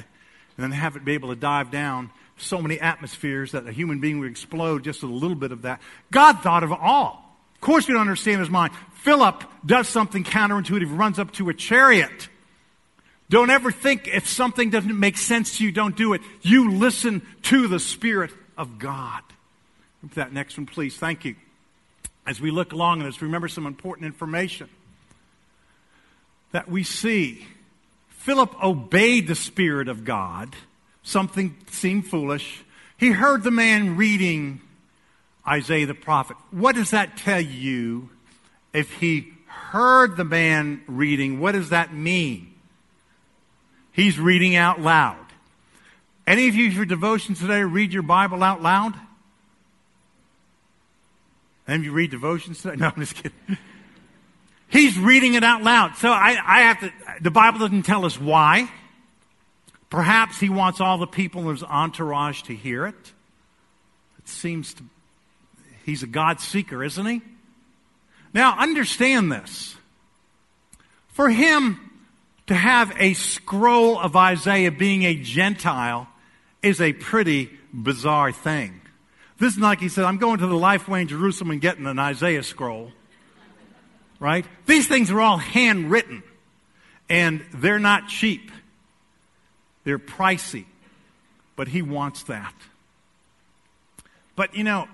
and 0.56 0.64
then 0.64 0.70
have 0.72 0.96
it 0.96 1.04
be 1.04 1.12
able 1.12 1.28
to 1.28 1.36
dive 1.36 1.70
down 1.70 2.10
so 2.38 2.62
many 2.62 2.80
atmospheres 2.80 3.52
that 3.52 3.66
a 3.66 3.72
human 3.72 4.00
being 4.00 4.18
would 4.18 4.30
explode 4.30 4.82
just 4.82 5.02
a 5.02 5.06
little 5.06 5.36
bit 5.36 5.52
of 5.52 5.62
that. 5.62 5.82
God 6.10 6.40
thought 6.40 6.62
of 6.62 6.72
all. 6.72 7.25
Of 7.56 7.60
course, 7.60 7.88
we 7.88 7.94
don't 7.94 8.02
understand 8.02 8.40
his 8.40 8.50
mind. 8.50 8.72
Philip 9.02 9.42
does 9.64 9.88
something 9.88 10.24
counterintuitive, 10.24 10.96
runs 10.96 11.18
up 11.18 11.32
to 11.32 11.48
a 11.48 11.54
chariot. 11.54 12.28
Don't 13.28 13.50
ever 13.50 13.72
think 13.72 14.08
if 14.08 14.28
something 14.28 14.70
doesn't 14.70 14.98
make 14.98 15.16
sense 15.16 15.58
to 15.58 15.64
you, 15.64 15.72
don't 15.72 15.96
do 15.96 16.12
it. 16.12 16.20
You 16.42 16.72
listen 16.72 17.22
to 17.42 17.66
the 17.66 17.80
Spirit 17.80 18.30
of 18.56 18.78
God. 18.78 19.22
That 20.14 20.32
next 20.32 20.56
one, 20.56 20.66
please. 20.66 20.96
Thank 20.96 21.24
you. 21.24 21.34
As 22.26 22.40
we 22.40 22.50
look 22.50 22.72
along 22.72 22.98
and 22.98 23.08
let's 23.08 23.22
remember 23.22 23.48
some 23.48 23.66
important 23.66 24.06
information 24.06 24.68
that 26.52 26.68
we 26.68 26.84
see. 26.84 27.46
Philip 28.08 28.62
obeyed 28.62 29.26
the 29.26 29.34
Spirit 29.34 29.88
of 29.88 30.04
God. 30.04 30.54
Something 31.02 31.56
seemed 31.70 32.06
foolish. 32.06 32.64
He 32.96 33.10
heard 33.10 33.42
the 33.42 33.50
man 33.50 33.96
reading 33.96 34.60
Isaiah 35.46 35.86
the 35.86 35.94
prophet. 35.94 36.36
What 36.50 36.74
does 36.74 36.90
that 36.90 37.16
tell 37.16 37.40
you 37.40 38.10
if 38.72 38.92
he 38.94 39.32
heard 39.46 40.16
the 40.16 40.24
man 40.24 40.82
reading, 40.86 41.40
what 41.40 41.52
does 41.52 41.70
that 41.70 41.94
mean? 41.94 42.54
He's 43.92 44.18
reading 44.18 44.56
out 44.56 44.80
loud. 44.80 45.24
Any 46.26 46.48
of 46.48 46.54
you 46.54 46.70
for 46.72 46.84
devotion 46.84 47.34
today 47.34 47.62
read 47.62 47.92
your 47.92 48.02
Bible 48.02 48.42
out 48.42 48.62
loud? 48.62 48.94
Any 51.68 51.76
of 51.76 51.84
you 51.84 51.92
read 51.92 52.10
devotions 52.10 52.62
today? 52.62 52.76
No, 52.80 52.88
I'm 52.94 53.00
just 53.00 53.14
kidding. 53.14 53.58
He's 54.68 54.98
reading 54.98 55.34
it 55.34 55.44
out 55.44 55.62
loud. 55.62 55.96
So 55.96 56.10
I, 56.10 56.36
I 56.44 56.60
have 56.62 56.80
to, 56.80 56.92
the 57.22 57.30
Bible 57.30 57.60
doesn't 57.60 57.84
tell 57.84 58.04
us 58.04 58.20
why. 58.20 58.68
Perhaps 59.88 60.40
he 60.40 60.48
wants 60.48 60.80
all 60.80 60.98
the 60.98 61.06
people 61.06 61.42
in 61.42 61.48
his 61.48 61.62
entourage 61.62 62.42
to 62.42 62.54
hear 62.54 62.86
it. 62.86 63.12
it 64.18 64.28
seems 64.28 64.74
to, 64.74 64.82
he's 65.86 66.02
a 66.02 66.06
God 66.06 66.40
seeker, 66.40 66.84
isn't 66.84 67.06
he? 67.06 67.22
Now, 68.34 68.58
understand 68.58 69.32
this. 69.32 69.74
For 71.08 71.30
him 71.30 71.80
to 72.48 72.54
have 72.54 72.92
a 72.98 73.14
scroll 73.14 73.98
of 73.98 74.14
Isaiah 74.14 74.70
being 74.70 75.04
a 75.04 75.14
Gentile 75.14 76.06
is 76.62 76.80
a 76.80 76.92
pretty 76.92 77.50
bizarre 77.72 78.32
thing. 78.32 78.82
This 79.38 79.54
is 79.54 79.60
like 79.60 79.80
he 79.80 79.88
said, 79.88 80.04
I'm 80.04 80.18
going 80.18 80.40
to 80.40 80.46
the 80.46 80.54
Lifeway 80.54 81.02
in 81.02 81.08
Jerusalem 81.08 81.50
and 81.52 81.60
getting 81.60 81.86
an 81.86 81.98
Isaiah 81.98 82.42
scroll. 82.42 82.92
Right? 84.18 84.46
These 84.66 84.88
things 84.88 85.10
are 85.10 85.20
all 85.20 85.38
handwritten. 85.38 86.22
And 87.08 87.44
they're 87.54 87.78
not 87.78 88.08
cheap. 88.08 88.50
They're 89.84 89.98
pricey. 89.98 90.64
But 91.54 91.68
he 91.68 91.82
wants 91.82 92.24
that. 92.24 92.54
But 94.34 94.54
you 94.54 94.64
know, 94.64 94.88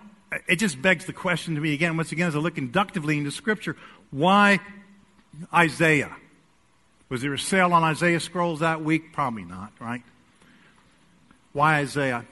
it 0.47 0.57
just 0.57 0.81
begs 0.81 1.07
the 1.07 1.12
question 1.12 1.55
to 1.55 1.61
me 1.61 1.75
again, 1.75 1.97
once 1.97 2.12
again, 2.12 2.29
as 2.29 2.37
I 2.37 2.38
look 2.38 2.59
inductively 2.59 3.18
into 3.18 3.31
Scripture, 3.31 3.77
why 4.11 4.61
Isaiah? 5.53 6.14
Was 7.09 7.23
there 7.23 7.35
a 7.35 7.38
sale 7.38 7.73
on 7.75 7.85
Isaiah 7.85 8.21
scrolls 8.21 8.61
that 8.61 8.83
week? 8.83 9.12
Probably 9.12 9.45
not, 9.45 9.73
right? 9.81 10.03
Why 11.53 11.77
Isaiah? 11.79 12.25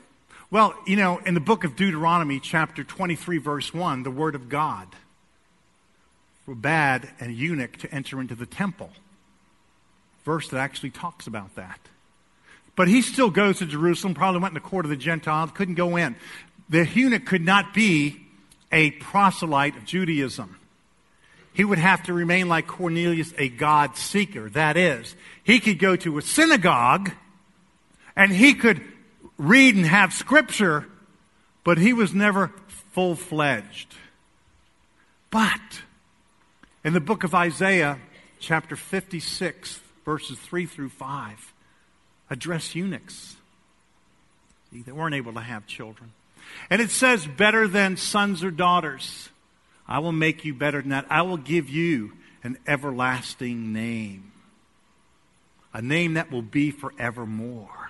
Well, 0.51 0.75
you 0.87 0.97
know, 0.97 1.19
in 1.19 1.35
the 1.35 1.41
book 1.41 1.65
of 1.65 1.77
Deuteronomy, 1.77 2.41
chapter 2.41 2.83
23, 2.83 3.39
verse 3.39 3.73
1, 3.73 4.03
the 4.03 4.11
word 4.11 4.35
of 4.35 4.49
God 4.49 4.89
forbade 6.45 7.09
a 7.21 7.29
eunuch 7.29 7.77
to 7.79 7.95
enter 7.95 8.21
into 8.21 8.35
the 8.35 8.47
temple. 8.47 8.91
Verse 10.25 10.49
that 10.49 10.59
actually 10.59 10.91
talks 10.91 11.27
about 11.27 11.55
that. 11.55 11.79
But 12.75 12.89
he 12.89 13.03
still 13.03 13.31
goes 13.31 13.59
to 13.59 13.67
Jerusalem, 13.67 14.15
probably 14.15 14.41
went 14.41 14.53
in 14.53 14.63
the 14.63 14.69
court 14.69 14.85
of 14.87 14.91
the 14.91 14.97
Gentiles, 14.97 15.51
couldn't 15.53 15.75
go 15.75 15.97
in. 15.97 16.17
The 16.71 16.87
eunuch 16.87 17.27
could 17.27 17.45
not 17.45 17.75
be 17.75 18.25
a 18.71 18.93
proselyte 18.93 19.77
of 19.77 19.85
Judaism. 19.85 20.57
He 21.53 21.65
would 21.65 21.79
have 21.79 22.05
to 22.05 22.13
remain 22.13 22.49
like 22.49 22.69
Cornelius, 22.69 23.35
a 23.37 23.49
God 23.49 23.97
seeker. 23.97 24.49
That 24.51 24.77
is, 24.77 25.17
he 25.43 25.59
could 25.59 25.81
go 25.81 25.97
to 25.97 26.17
a 26.17 26.23
synagogue 26.23 27.11
and 28.15 28.33
he 28.33 28.55
could 28.55 28.81
read 29.37 29.75
and 29.75 29.85
have 29.85 30.13
scripture, 30.13 30.87
but 31.65 31.77
he 31.77 31.93
was 31.93 32.15
never 32.15 32.53
full 32.93 33.17
fledged. 33.17 33.95
But 35.31 35.61
in 36.85 36.93
the 36.93 37.01
book 37.01 37.25
of 37.25 37.35
Isaiah, 37.35 37.99
chapter 38.39 38.77
56, 38.77 39.81
verses 40.05 40.39
3 40.39 40.67
through 40.67 40.91
5, 40.91 41.53
address 42.31 42.77
eunuchs. 42.77 43.37
They 44.73 44.93
weren't 44.93 45.17
able 45.17 45.33
to 45.33 45.41
have 45.41 45.67
children. 45.67 46.13
And 46.69 46.81
it 46.81 46.91
says, 46.91 47.27
better 47.27 47.67
than 47.67 47.97
sons 47.97 48.45
or 48.45 48.51
daughters. 48.51 49.31
I 49.89 49.99
will 49.99 50.13
make 50.13 50.45
you 50.45 50.55
better 50.55 50.81
than 50.81 50.91
that. 50.91 51.07
I 51.11 51.23
will 51.23 51.37
give 51.37 51.69
you 51.69 52.13
an 52.43 52.59
everlasting 52.67 53.73
name. 53.73 54.33
A 55.73 55.83
name 55.83 56.15
that 56.15 56.31
will 56.31 56.43
be 56.43 56.71
forevermore. 56.71 57.90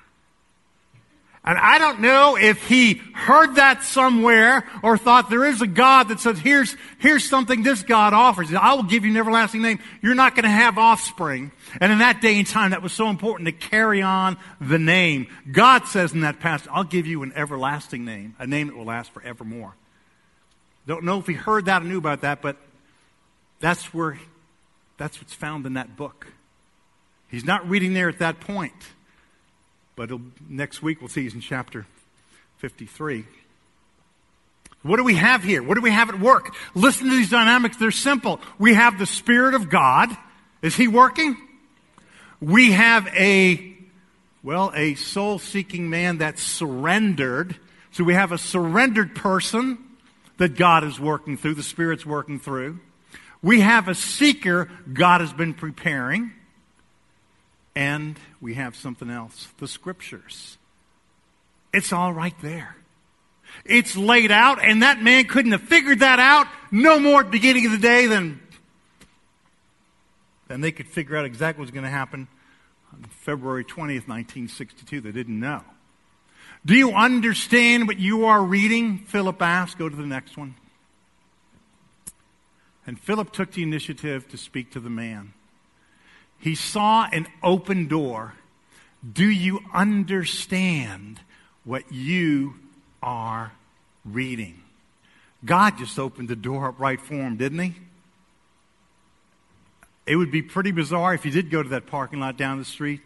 And 1.50 1.58
I 1.58 1.78
don't 1.78 1.98
know 1.98 2.36
if 2.36 2.68
he 2.68 3.02
heard 3.12 3.56
that 3.56 3.82
somewhere 3.82 4.64
or 4.84 4.96
thought 4.96 5.30
there 5.30 5.44
is 5.44 5.60
a 5.60 5.66
God 5.66 6.04
that 6.04 6.20
says, 6.20 6.38
here's, 6.38 6.76
here's 7.00 7.28
something 7.28 7.64
this 7.64 7.82
God 7.82 8.12
offers. 8.12 8.54
I 8.54 8.74
will 8.74 8.84
give 8.84 9.04
you 9.04 9.10
an 9.10 9.16
everlasting 9.16 9.60
name. 9.60 9.80
You're 10.00 10.14
not 10.14 10.36
going 10.36 10.44
to 10.44 10.48
have 10.48 10.78
offspring. 10.78 11.50
And 11.80 11.90
in 11.90 11.98
that 11.98 12.20
day 12.20 12.38
and 12.38 12.46
time, 12.46 12.70
that 12.70 12.84
was 12.84 12.92
so 12.92 13.08
important 13.08 13.46
to 13.46 13.52
carry 13.52 14.00
on 14.00 14.36
the 14.60 14.78
name. 14.78 15.26
God 15.50 15.88
says 15.88 16.12
in 16.12 16.20
that 16.20 16.38
passage, 16.38 16.68
I'll 16.70 16.84
give 16.84 17.08
you 17.08 17.24
an 17.24 17.32
everlasting 17.34 18.04
name, 18.04 18.36
a 18.38 18.46
name 18.46 18.68
that 18.68 18.76
will 18.76 18.84
last 18.84 19.10
forevermore. 19.10 19.74
Don't 20.86 21.02
know 21.02 21.18
if 21.18 21.26
he 21.26 21.34
heard 21.34 21.64
that 21.64 21.82
or 21.82 21.84
knew 21.86 21.98
about 21.98 22.20
that, 22.20 22.42
but 22.42 22.58
that's 23.58 23.92
where, 23.92 24.20
that's 24.98 25.20
what's 25.20 25.34
found 25.34 25.66
in 25.66 25.72
that 25.74 25.96
book. 25.96 26.28
He's 27.28 27.44
not 27.44 27.68
reading 27.68 27.92
there 27.92 28.08
at 28.08 28.20
that 28.20 28.38
point. 28.38 28.72
But 30.00 30.18
next 30.48 30.82
week 30.82 31.02
we'll 31.02 31.10
see 31.10 31.24
he's 31.24 31.34
in 31.34 31.42
chapter 31.42 31.84
53. 32.56 33.26
What 34.80 34.96
do 34.96 35.04
we 35.04 35.16
have 35.16 35.42
here? 35.42 35.62
What 35.62 35.74
do 35.74 35.82
we 35.82 35.90
have 35.90 36.08
at 36.08 36.18
work? 36.18 36.54
Listen 36.74 37.10
to 37.10 37.14
these 37.14 37.28
dynamics. 37.28 37.76
They're 37.76 37.90
simple. 37.90 38.40
We 38.58 38.72
have 38.72 38.98
the 38.98 39.04
Spirit 39.04 39.52
of 39.52 39.68
God. 39.68 40.08
Is 40.62 40.74
He 40.74 40.88
working? 40.88 41.36
We 42.40 42.72
have 42.72 43.08
a, 43.08 43.76
well, 44.42 44.72
a 44.74 44.94
soul 44.94 45.38
seeking 45.38 45.90
man 45.90 46.16
that's 46.16 46.42
surrendered. 46.42 47.56
So 47.90 48.02
we 48.02 48.14
have 48.14 48.32
a 48.32 48.38
surrendered 48.38 49.14
person 49.14 49.76
that 50.38 50.56
God 50.56 50.82
is 50.82 50.98
working 50.98 51.36
through, 51.36 51.56
the 51.56 51.62
Spirit's 51.62 52.06
working 52.06 52.40
through. 52.40 52.80
We 53.42 53.60
have 53.60 53.86
a 53.86 53.94
seeker 53.94 54.70
God 54.90 55.20
has 55.20 55.34
been 55.34 55.52
preparing. 55.52 56.32
And 57.74 58.18
we 58.40 58.54
have 58.54 58.74
something 58.76 59.11
else 59.11 59.48
the 59.59 59.68
scriptures. 59.68 60.59
It's 61.72 61.92
all 61.92 62.12
right 62.12 62.35
there. 62.42 62.76
It's 63.64 63.96
laid 63.96 64.30
out, 64.30 64.62
and 64.62 64.83
that 64.83 65.02
man 65.02 65.24
couldn't 65.24 65.52
have 65.52 65.62
figured 65.62 66.00
that 66.00 66.18
out 66.18 66.46
no 66.70 66.98
more 66.98 67.20
at 67.20 67.26
the 67.26 67.33
beginning 67.33 67.66
of 67.66 67.72
the 67.72 67.78
day 67.78 68.06
than, 68.06 68.40
than 70.48 70.61
they 70.61 70.72
could 70.72 70.87
figure 70.87 71.16
out 71.16 71.24
exactly 71.24 71.61
what 71.61 71.66
was 71.66 71.70
going 71.72 71.85
to 71.85 71.90
happen 71.90 72.28
on 72.92 73.04
February 73.11 73.64
20th, 73.64 74.09
1962. 74.09 75.00
They 75.00 75.12
didn't 75.12 75.38
know. 75.38 75.62
Do 76.64 76.74
you 76.74 76.92
understand 76.92 77.88
what 77.88 77.98
you 77.98 78.26
are 78.26 78.42
reading? 78.42 78.98
Philip 78.98 79.40
asked. 79.40 79.78
Go 79.78 79.88
to 79.88 79.96
the 79.96 80.06
next 80.06 80.37
one. 80.37 80.54
And 82.87 82.98
Philip 82.98 83.33
took 83.33 83.52
the 83.52 83.62
initiative 83.62 84.28
to 84.28 84.37
speak 84.37 84.70
to 84.72 84.80
the 84.80 84.90
man. 84.90 85.33
He 86.40 86.55
saw 86.55 87.07
an 87.12 87.26
open 87.42 87.87
door. 87.87 88.35
Do 89.12 89.29
you 89.29 89.61
understand 89.72 91.20
what 91.64 91.92
you 91.92 92.55
are 93.03 93.53
reading? 94.05 94.62
God 95.44 95.79
just 95.79 95.98
opened 95.98 96.29
the 96.29 96.37
door 96.37 96.68
up 96.68 96.81
right 96.81 97.00
for 97.00 97.14
him, 97.14 97.37
didn't 97.37 97.59
he? 97.59 97.74
It 100.07 100.16
would 100.16 100.31
be 100.31 100.42
pretty 100.42 100.70
bizarre 100.70 101.14
if 101.14 101.24
you 101.24 101.31
did 101.31 101.50
go 101.50 101.62
to 101.62 101.68
that 101.70 101.87
parking 101.87 102.20
lot 102.20 102.37
down 102.37 102.59
the 102.59 102.64
street. 102.64 103.00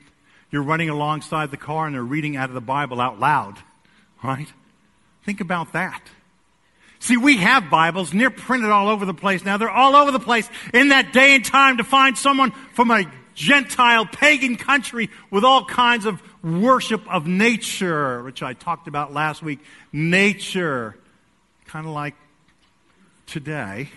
You're 0.51 0.63
running 0.63 0.89
alongside 0.89 1.51
the 1.51 1.57
car 1.57 1.87
and 1.87 1.95
they're 1.95 2.03
reading 2.03 2.37
out 2.37 2.49
of 2.49 2.55
the 2.55 2.61
Bible 2.61 3.01
out 3.01 3.19
loud, 3.19 3.59
right? 4.23 4.49
Think 5.25 5.41
about 5.41 5.73
that. 5.73 6.01
See, 7.01 7.17
we 7.17 7.39
have 7.39 7.69
Bibles 7.69 8.13
and 8.13 8.21
they're 8.21 8.31
printed 8.31 8.71
all 8.71 8.89
over 8.89 9.05
the 9.05 9.13
place 9.13 9.45
now. 9.45 9.57
They're 9.57 9.69
all 9.69 9.97
over 9.97 10.11
the 10.11 10.21
place 10.21 10.49
in 10.73 10.89
that 10.89 11.13
day 11.13 11.35
and 11.35 11.45
time 11.45 11.77
to 11.77 11.85
find 11.85 12.17
someone 12.17 12.53
from 12.73 12.91
a 12.91 13.05
Gentile 13.35 14.07
pagan 14.07 14.57
country 14.57 15.11
with 15.31 15.45
all 15.45 15.65
kinds 15.65 16.05
of 16.07 16.23
worship 16.43 17.03
of 17.13 17.27
nature, 17.27 18.23
which 18.23 18.43
I 18.43 18.53
talked 18.53 18.89
about 18.89 19.13
last 19.13 19.43
week. 19.43 19.61
Nature, 19.93 20.97
kind 21.67 21.87
of 21.87 21.93
like 21.93 22.15
today. 23.27 23.91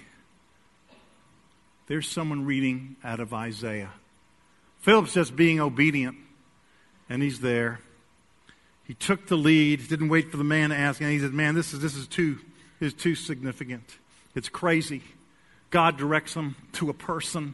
There's 1.87 2.07
someone 2.07 2.45
reading 2.45 2.97
out 3.03 3.19
of 3.19 3.33
Isaiah. 3.33 3.91
Philip's 4.79 5.13
just 5.13 5.35
being 5.35 5.59
obedient, 5.59 6.17
and 7.09 7.21
he's 7.21 7.39
there. 7.39 7.79
He 8.83 8.93
took 8.93 9.27
the 9.27 9.35
lead, 9.35 9.87
didn't 9.87 10.09
wait 10.09 10.31
for 10.31 10.37
the 10.37 10.43
man 10.43 10.69
to 10.69 10.77
ask, 10.77 11.01
and 11.01 11.11
he 11.11 11.19
said, 11.19 11.33
Man, 11.33 11.55
this 11.55 11.73
is, 11.73 11.81
this 11.81 11.95
is, 11.95 12.07
too, 12.07 12.39
is 12.79 12.93
too 12.93 13.15
significant. 13.15 13.97
It's 14.35 14.49
crazy. 14.49 15.01
God 15.69 15.97
directs 15.97 16.33
him 16.33 16.55
to 16.73 16.89
a 16.89 16.93
person. 16.93 17.53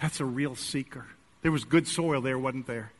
That's 0.00 0.20
a 0.20 0.24
real 0.24 0.54
seeker. 0.54 1.04
There 1.42 1.52
was 1.52 1.64
good 1.64 1.86
soil 1.86 2.22
there, 2.22 2.38
wasn't 2.38 2.66
there? 2.66 2.92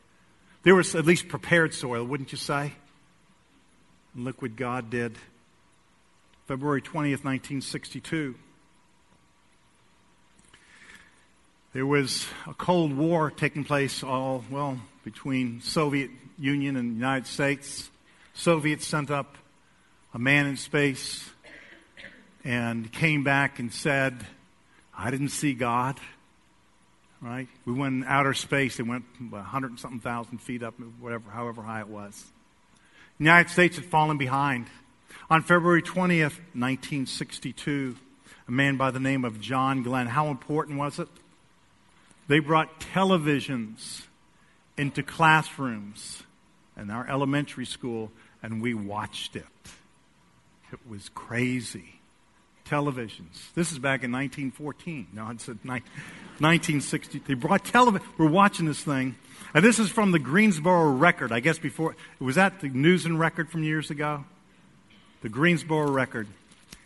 There 0.63 0.75
was 0.75 0.93
at 0.93 1.05
least 1.05 1.27
prepared 1.27 1.73
soil, 1.73 2.03
wouldn't 2.03 2.31
you 2.31 2.37
say? 2.37 2.73
And 4.13 4.23
look 4.23 4.41
what 4.41 4.55
God 4.55 4.91
did. 4.91 5.17
February 6.47 6.81
20th, 6.81 7.23
1962. 7.23 8.35
There 11.73 11.85
was 11.85 12.27
a 12.47 12.53
Cold 12.53 12.95
War 12.95 13.31
taking 13.31 13.63
place 13.63 14.03
all, 14.03 14.43
well, 14.51 14.79
between 15.03 15.61
Soviet 15.61 16.11
Union 16.37 16.75
and 16.75 16.95
United 16.95 17.25
States. 17.25 17.89
Soviets 18.33 18.85
sent 18.85 19.09
up 19.09 19.37
a 20.13 20.19
man 20.19 20.45
in 20.45 20.57
space 20.57 21.29
and 22.43 22.91
came 22.91 23.23
back 23.23 23.57
and 23.57 23.73
said, 23.73 24.27
I 24.95 25.09
didn't 25.09 25.29
see 25.29 25.53
God 25.53 25.99
right? 27.21 27.47
We 27.65 27.73
went 27.73 27.93
in 27.95 28.03
outer 28.03 28.33
space 28.33 28.79
and 28.79 28.89
went 28.89 29.05
100 29.19 29.71
and 29.71 29.79
something 29.79 29.99
thousand 29.99 30.39
feet 30.39 30.63
up, 30.63 30.75
whatever, 30.99 31.29
however 31.29 31.61
high 31.61 31.81
it 31.81 31.87
was. 31.87 32.31
The 33.17 33.25
United 33.25 33.51
States 33.51 33.75
had 33.75 33.85
fallen 33.85 34.17
behind. 34.17 34.67
On 35.29 35.43
February 35.43 35.81
20th, 35.81 36.39
1962, 36.53 37.95
a 38.47 38.51
man 38.51 38.77
by 38.77 38.91
the 38.91 38.99
name 38.99 39.23
of 39.23 39.39
John 39.39 39.83
Glenn, 39.83 40.07
how 40.07 40.27
important 40.27 40.77
was 40.79 40.99
it? 40.99 41.07
They 42.27 42.39
brought 42.39 42.79
televisions 42.79 44.03
into 44.77 45.03
classrooms 45.03 46.23
in 46.77 46.89
our 46.89 47.07
elementary 47.07 47.65
school 47.65 48.11
and 48.41 48.61
we 48.61 48.73
watched 48.73 49.35
it. 49.35 49.45
It 50.71 50.79
was 50.89 51.09
crazy. 51.09 52.00
Televisions. 52.71 53.53
This 53.53 53.73
is 53.73 53.79
back 53.79 54.01
in 54.05 54.13
1914. 54.13 55.07
No, 55.11 55.29
it's 55.29 55.43
said 55.43 55.59
1960. 55.65 57.19
They 57.27 57.33
brought 57.33 57.65
television. 57.65 58.07
We're 58.17 58.29
watching 58.29 58.65
this 58.65 58.81
thing. 58.81 59.15
And 59.53 59.61
this 59.61 59.77
is 59.77 59.89
from 59.89 60.13
the 60.13 60.19
Greensboro 60.19 60.91
Record. 60.91 61.33
I 61.33 61.41
guess 61.41 61.59
before, 61.59 61.97
was 62.21 62.35
that 62.35 62.61
the 62.61 62.69
News 62.69 63.05
and 63.05 63.19
Record 63.19 63.49
from 63.49 63.63
years 63.63 63.91
ago? 63.91 64.23
The 65.21 65.27
Greensboro 65.27 65.91
Record. 65.91 66.29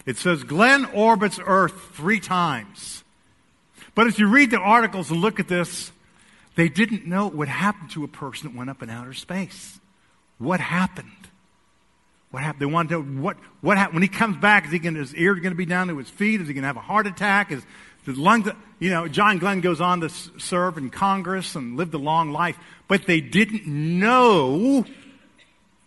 It 0.07 0.17
says 0.17 0.43
Glenn 0.43 0.85
orbits 0.85 1.39
Earth 1.45 1.91
three 1.93 2.19
times. 2.19 3.03
But 3.93 4.07
as 4.07 4.17
you 4.17 4.27
read 4.27 4.49
the 4.49 4.57
articles 4.57 5.11
and 5.11 5.21
look 5.21 5.39
at 5.39 5.47
this, 5.47 5.91
they 6.55 6.67
didn't 6.67 7.05
know 7.05 7.27
what 7.27 7.47
happened 7.47 7.91
to 7.91 8.03
a 8.03 8.07
person 8.07 8.49
that 8.49 8.57
went 8.57 8.71
up 8.71 8.81
in 8.81 8.89
outer 8.89 9.13
space. 9.13 9.79
What 10.39 10.61
happened? 10.61 11.24
What 12.35 12.43
happened? 12.43 12.63
They 12.63 12.65
wanted 12.65 12.89
to 12.89 13.01
know 13.01 13.21
what, 13.21 13.37
what 13.61 13.77
happened. 13.77 13.93
When 13.93 14.03
he 14.03 14.09
comes 14.09 14.35
back, 14.35 14.65
is 14.65 14.71
he 14.73 14.79
going 14.79 14.95
his 14.95 15.15
ear 15.15 15.35
going 15.35 15.53
to 15.53 15.55
be 15.55 15.65
down 15.65 15.87
to 15.87 15.97
his 15.97 16.09
feet? 16.09 16.41
Is 16.41 16.49
he 16.49 16.53
going 16.53 16.63
to 16.63 16.67
have 16.67 16.75
a 16.75 16.81
heart 16.81 17.07
attack? 17.07 17.49
Is 17.49 17.65
the 18.03 18.11
lungs, 18.11 18.49
you 18.77 18.89
know, 18.89 19.07
John 19.07 19.39
Glenn 19.39 19.61
goes 19.61 19.79
on 19.79 20.01
to 20.01 20.09
serve 20.09 20.77
in 20.77 20.89
Congress 20.89 21.55
and 21.55 21.77
lived 21.77 21.93
a 21.93 21.97
long 21.97 22.33
life, 22.33 22.57
but 22.89 23.05
they 23.05 23.21
didn't 23.21 23.65
know 23.65 24.85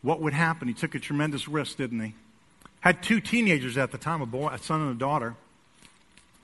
what 0.01 0.23
would 0.23 0.33
happen. 0.33 0.69
He 0.69 0.73
took 0.73 0.95
a 0.95 0.99
tremendous 0.99 1.49
risk, 1.49 1.77
didn't 1.77 2.01
he? 2.01 2.15
Had 2.81 3.03
two 3.03 3.21
teenagers 3.21 3.77
at 3.77 3.93
the 3.93 3.99
time, 3.99 4.23
a 4.23 4.27
boy, 4.27 4.49
a 4.49 4.57
son 4.57 4.81
and 4.81 4.93
a 4.93 4.99
daughter. 4.99 5.35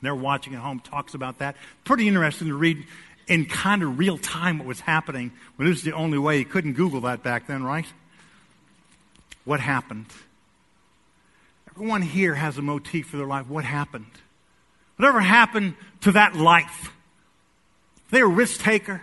They're 0.03 0.15
watching 0.15 0.53
at 0.55 0.61
home, 0.61 0.81
talks 0.81 1.15
about 1.15 1.39
that. 1.39 1.57
Pretty 1.85 2.09
interesting 2.09 2.49
to 2.49 2.55
read 2.55 2.85
in 3.27 3.47
kind 3.47 3.83
of 3.83 3.99
real 3.99 4.19
time 4.19 4.59
what 4.59 4.67
was 4.67 4.81
happening 4.81 5.33
when 5.57 5.67
it 5.67 5.71
was 5.71 5.83
the 5.83 5.93
only 5.93 6.19
way. 6.19 6.41
You 6.41 6.45
couldn't 6.45 6.75
Google 6.75 7.01
that 7.01 7.23
back 7.23 7.47
then, 7.47 7.65
right? 7.65 7.87
What 9.45 9.61
happened? 9.61 10.07
Everyone 11.71 12.03
here 12.03 12.35
has 12.35 12.57
a 12.57 12.63
motif 12.63 13.09
for 13.09 13.17
their 13.17 13.27
life. 13.27 13.49
What 13.49 13.65
happened? 13.65 14.07
Whatever 14.97 15.21
happened 15.21 15.75
to 16.03 16.13
that 16.13 16.37
life? 16.37 16.93
They 18.11 18.23
were 18.23 18.31
a 18.31 18.35
risk 18.35 18.61
taker. 18.61 19.03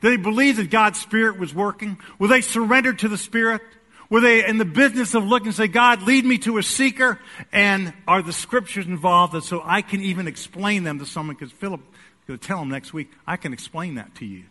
Did 0.00 0.12
they 0.12 0.22
believe 0.22 0.56
that 0.56 0.70
God's 0.70 1.00
Spirit 1.00 1.38
was 1.38 1.54
working? 1.54 1.98
Were 2.18 2.28
they 2.28 2.40
surrendered 2.40 3.00
to 3.00 3.08
the 3.08 3.18
Spirit? 3.18 3.62
Were 4.10 4.20
they 4.20 4.46
in 4.46 4.58
the 4.58 4.64
business 4.64 5.14
of 5.14 5.24
looking 5.24 5.48
and 5.48 5.56
say, 5.56 5.66
God, 5.66 6.02
lead 6.02 6.24
me 6.24 6.38
to 6.38 6.58
a 6.58 6.62
seeker? 6.62 7.18
And 7.52 7.92
are 8.06 8.22
the 8.22 8.32
scriptures 8.32 8.86
involved 8.86 9.32
that 9.32 9.44
so 9.44 9.62
I 9.64 9.82
can 9.82 10.00
even 10.02 10.26
explain 10.26 10.84
them 10.84 10.98
to 10.98 11.06
someone? 11.06 11.36
Because 11.36 11.52
Philip 11.52 11.80
to 12.28 12.36
tell 12.36 12.60
him 12.60 12.68
next 12.68 12.92
week, 12.92 13.10
I 13.26 13.36
can 13.36 13.52
explain 13.52 13.94
that 13.94 14.14
to 14.16 14.26
you. 14.26 14.44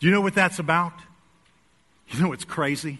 Do 0.00 0.06
you 0.06 0.12
know 0.12 0.22
what 0.22 0.34
that's 0.34 0.58
about? 0.58 0.94
You 2.08 2.22
know 2.22 2.32
it's 2.32 2.44
crazy? 2.44 2.98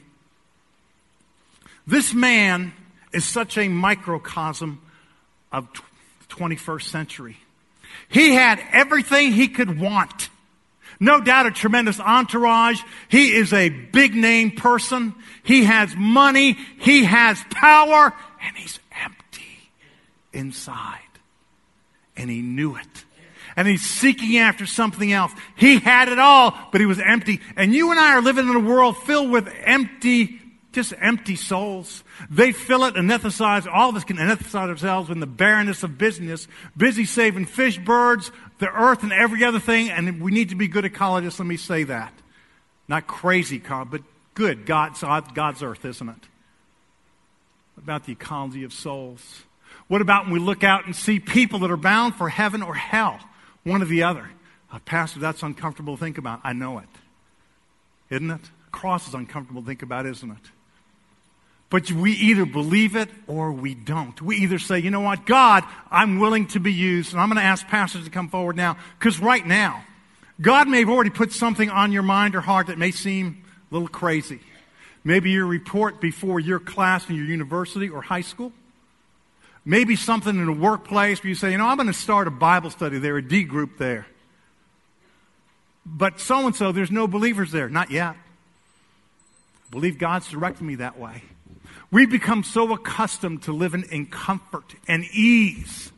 This 1.88 2.12
man 2.12 2.74
is 3.14 3.24
such 3.24 3.56
a 3.56 3.66
microcosm 3.66 4.82
of 5.50 5.66
the 5.72 6.34
21st 6.34 6.82
century. 6.82 7.38
He 8.10 8.34
had 8.34 8.60
everything 8.72 9.32
he 9.32 9.48
could 9.48 9.80
want. 9.80 10.28
No 11.00 11.22
doubt 11.22 11.46
a 11.46 11.50
tremendous 11.50 11.98
entourage. 11.98 12.82
He 13.08 13.32
is 13.32 13.54
a 13.54 13.70
big 13.70 14.14
name 14.14 14.50
person. 14.50 15.14
He 15.42 15.64
has 15.64 15.96
money. 15.96 16.58
He 16.78 17.04
has 17.04 17.42
power. 17.50 18.12
And 18.42 18.56
he's 18.56 18.78
empty 19.02 19.70
inside. 20.34 20.98
And 22.18 22.28
he 22.28 22.42
knew 22.42 22.76
it. 22.76 23.04
And 23.56 23.66
he's 23.66 23.82
seeking 23.82 24.36
after 24.36 24.66
something 24.66 25.10
else. 25.10 25.32
He 25.56 25.78
had 25.78 26.10
it 26.10 26.18
all, 26.18 26.54
but 26.70 26.82
he 26.82 26.86
was 26.86 27.00
empty. 27.00 27.40
And 27.56 27.72
you 27.72 27.90
and 27.92 27.98
I 27.98 28.16
are 28.16 28.20
living 28.20 28.46
in 28.46 28.56
a 28.56 28.60
world 28.60 28.98
filled 28.98 29.30
with 29.30 29.48
empty, 29.64 30.38
just 30.72 30.92
empty 31.00 31.36
souls. 31.36 32.04
They 32.30 32.52
fill 32.52 32.84
it, 32.84 32.94
anesthetize. 32.94 33.66
All 33.72 33.88
of 33.88 33.96
us 33.96 34.04
can 34.04 34.16
anesthetize 34.16 34.68
ourselves 34.68 35.10
in 35.10 35.20
the 35.20 35.26
barrenness 35.26 35.82
of 35.82 35.98
business, 35.98 36.46
busy 36.76 37.04
saving 37.04 37.46
fish, 37.46 37.78
birds, 37.78 38.30
the 38.58 38.68
earth, 38.68 39.02
and 39.02 39.12
every 39.12 39.44
other 39.44 39.60
thing. 39.60 39.90
And 39.90 40.20
we 40.20 40.30
need 40.30 40.50
to 40.50 40.56
be 40.56 40.68
good 40.68 40.84
ecologists. 40.84 41.38
Let 41.38 41.46
me 41.46 41.56
say 41.56 41.84
that. 41.84 42.12
Not 42.86 43.06
crazy, 43.06 43.58
but 43.58 44.02
good. 44.34 44.66
God's, 44.66 45.00
God's 45.00 45.62
earth, 45.62 45.84
isn't 45.84 46.08
it? 46.08 46.28
About 47.76 48.04
the 48.04 48.12
ecology 48.12 48.64
of 48.64 48.72
souls. 48.72 49.42
What 49.88 50.02
about 50.02 50.24
when 50.24 50.34
we 50.34 50.38
look 50.38 50.64
out 50.64 50.86
and 50.86 50.94
see 50.94 51.18
people 51.20 51.60
that 51.60 51.70
are 51.70 51.76
bound 51.76 52.14
for 52.14 52.28
heaven 52.28 52.62
or 52.62 52.74
hell? 52.74 53.20
One 53.64 53.82
or 53.82 53.86
the 53.86 54.02
other. 54.02 54.30
Uh, 54.70 54.78
Pastor, 54.80 55.20
that's 55.20 55.42
uncomfortable 55.42 55.96
to 55.96 56.00
think 56.00 56.18
about. 56.18 56.40
I 56.44 56.52
know 56.52 56.78
it. 56.78 56.88
Isn't 58.10 58.30
it? 58.30 58.40
cross 58.70 59.08
is 59.08 59.14
uncomfortable 59.14 59.62
to 59.62 59.66
think 59.66 59.82
about, 59.82 60.06
isn't 60.06 60.30
it? 60.30 60.50
But 61.70 61.92
we 61.92 62.12
either 62.12 62.46
believe 62.46 62.96
it 62.96 63.10
or 63.26 63.52
we 63.52 63.74
don't. 63.74 64.20
We 64.22 64.36
either 64.38 64.58
say, 64.58 64.78
you 64.78 64.90
know 64.90 65.00
what, 65.00 65.26
God, 65.26 65.64
I'm 65.90 66.18
willing 66.18 66.46
to 66.48 66.60
be 66.60 66.72
used. 66.72 67.12
And 67.12 67.20
I'm 67.20 67.28
going 67.28 67.36
to 67.36 67.42
ask 67.42 67.66
pastors 67.66 68.04
to 68.04 68.10
come 68.10 68.28
forward 68.28 68.56
now. 68.56 68.78
Because 68.98 69.20
right 69.20 69.46
now, 69.46 69.84
God 70.40 70.68
may 70.68 70.80
have 70.80 70.88
already 70.88 71.10
put 71.10 71.32
something 71.32 71.68
on 71.68 71.92
your 71.92 72.02
mind 72.02 72.34
or 72.34 72.40
heart 72.40 72.68
that 72.68 72.78
may 72.78 72.90
seem 72.90 73.44
a 73.70 73.74
little 73.74 73.88
crazy. 73.88 74.40
Maybe 75.04 75.30
your 75.30 75.46
report 75.46 76.00
before 76.00 76.40
your 76.40 76.58
class 76.58 77.08
in 77.08 77.16
your 77.16 77.26
university 77.26 77.88
or 77.88 78.00
high 78.00 78.22
school. 78.22 78.52
Maybe 79.64 79.96
something 79.96 80.34
in 80.34 80.48
a 80.48 80.52
workplace 80.52 81.22
where 81.22 81.28
you 81.28 81.34
say, 81.34 81.52
you 81.52 81.58
know, 81.58 81.66
I'm 81.66 81.76
going 81.76 81.88
to 81.88 81.92
start 81.92 82.26
a 82.26 82.30
Bible 82.30 82.70
study 82.70 82.98
there, 82.98 83.18
a 83.18 83.22
D 83.22 83.44
group 83.44 83.76
there. 83.76 84.06
But 85.84 86.20
so 86.20 86.46
and 86.46 86.56
so, 86.56 86.72
there's 86.72 86.90
no 86.90 87.06
believers 87.06 87.52
there. 87.52 87.68
Not 87.68 87.90
yet. 87.90 88.14
I 88.14 89.70
believe 89.70 89.98
God's 89.98 90.30
directing 90.30 90.66
me 90.66 90.76
that 90.76 90.98
way. 90.98 91.22
We 91.90 92.06
become 92.06 92.42
so 92.42 92.72
accustomed 92.72 93.42
to 93.44 93.52
living 93.52 93.84
in 93.90 94.06
comfort 94.06 94.74
and 94.86 95.04
ease 95.04 95.90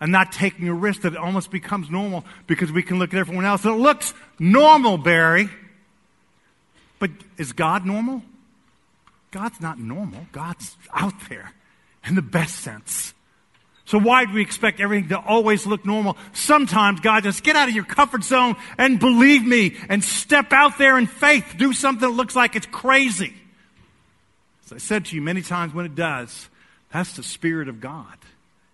and 0.00 0.12
not 0.12 0.32
taking 0.32 0.68
a 0.68 0.74
risk 0.74 1.02
that 1.02 1.14
it 1.14 1.18
almost 1.18 1.50
becomes 1.50 1.90
normal 1.90 2.24
because 2.46 2.70
we 2.70 2.82
can 2.82 2.98
look 2.98 3.14
at 3.14 3.20
everyone 3.20 3.44
else. 3.44 3.64
And 3.64 3.74
it 3.74 3.78
looks 3.78 4.12
normal, 4.38 4.98
Barry. 4.98 5.48
But 6.98 7.10
is 7.38 7.52
God 7.52 7.86
normal? 7.86 8.22
God's 9.30 9.60
not 9.60 9.78
normal. 9.78 10.26
God's 10.32 10.76
out 10.92 11.14
there 11.28 11.52
in 12.06 12.14
the 12.14 12.22
best 12.22 12.56
sense. 12.56 13.14
So 13.86 13.98
why 13.98 14.24
do 14.24 14.32
we 14.32 14.42
expect 14.42 14.80
everything 14.80 15.08
to 15.10 15.18
always 15.18 15.66
look 15.66 15.84
normal? 15.84 16.16
Sometimes 16.32 17.00
God 17.00 17.22
just 17.22 17.42
get 17.42 17.56
out 17.56 17.68
of 17.68 17.74
your 17.74 17.84
comfort 17.84 18.24
zone 18.24 18.56
and 18.78 18.98
believe 18.98 19.44
me 19.44 19.76
and 19.88 20.02
step 20.02 20.52
out 20.52 20.78
there 20.78 20.98
in 20.98 21.06
faith. 21.06 21.54
Do 21.58 21.72
something 21.72 22.08
that 22.08 22.14
looks 22.14 22.34
like 22.34 22.56
it's 22.56 22.66
crazy. 22.66 23.34
As 24.66 24.72
I 24.72 24.78
said 24.78 25.06
to 25.06 25.16
you 25.16 25.22
many 25.22 25.42
times 25.42 25.74
when 25.74 25.86
it 25.86 25.94
does, 25.94 26.48
that's 26.92 27.16
the 27.16 27.22
Spirit 27.22 27.68
of 27.68 27.80
God. 27.80 28.16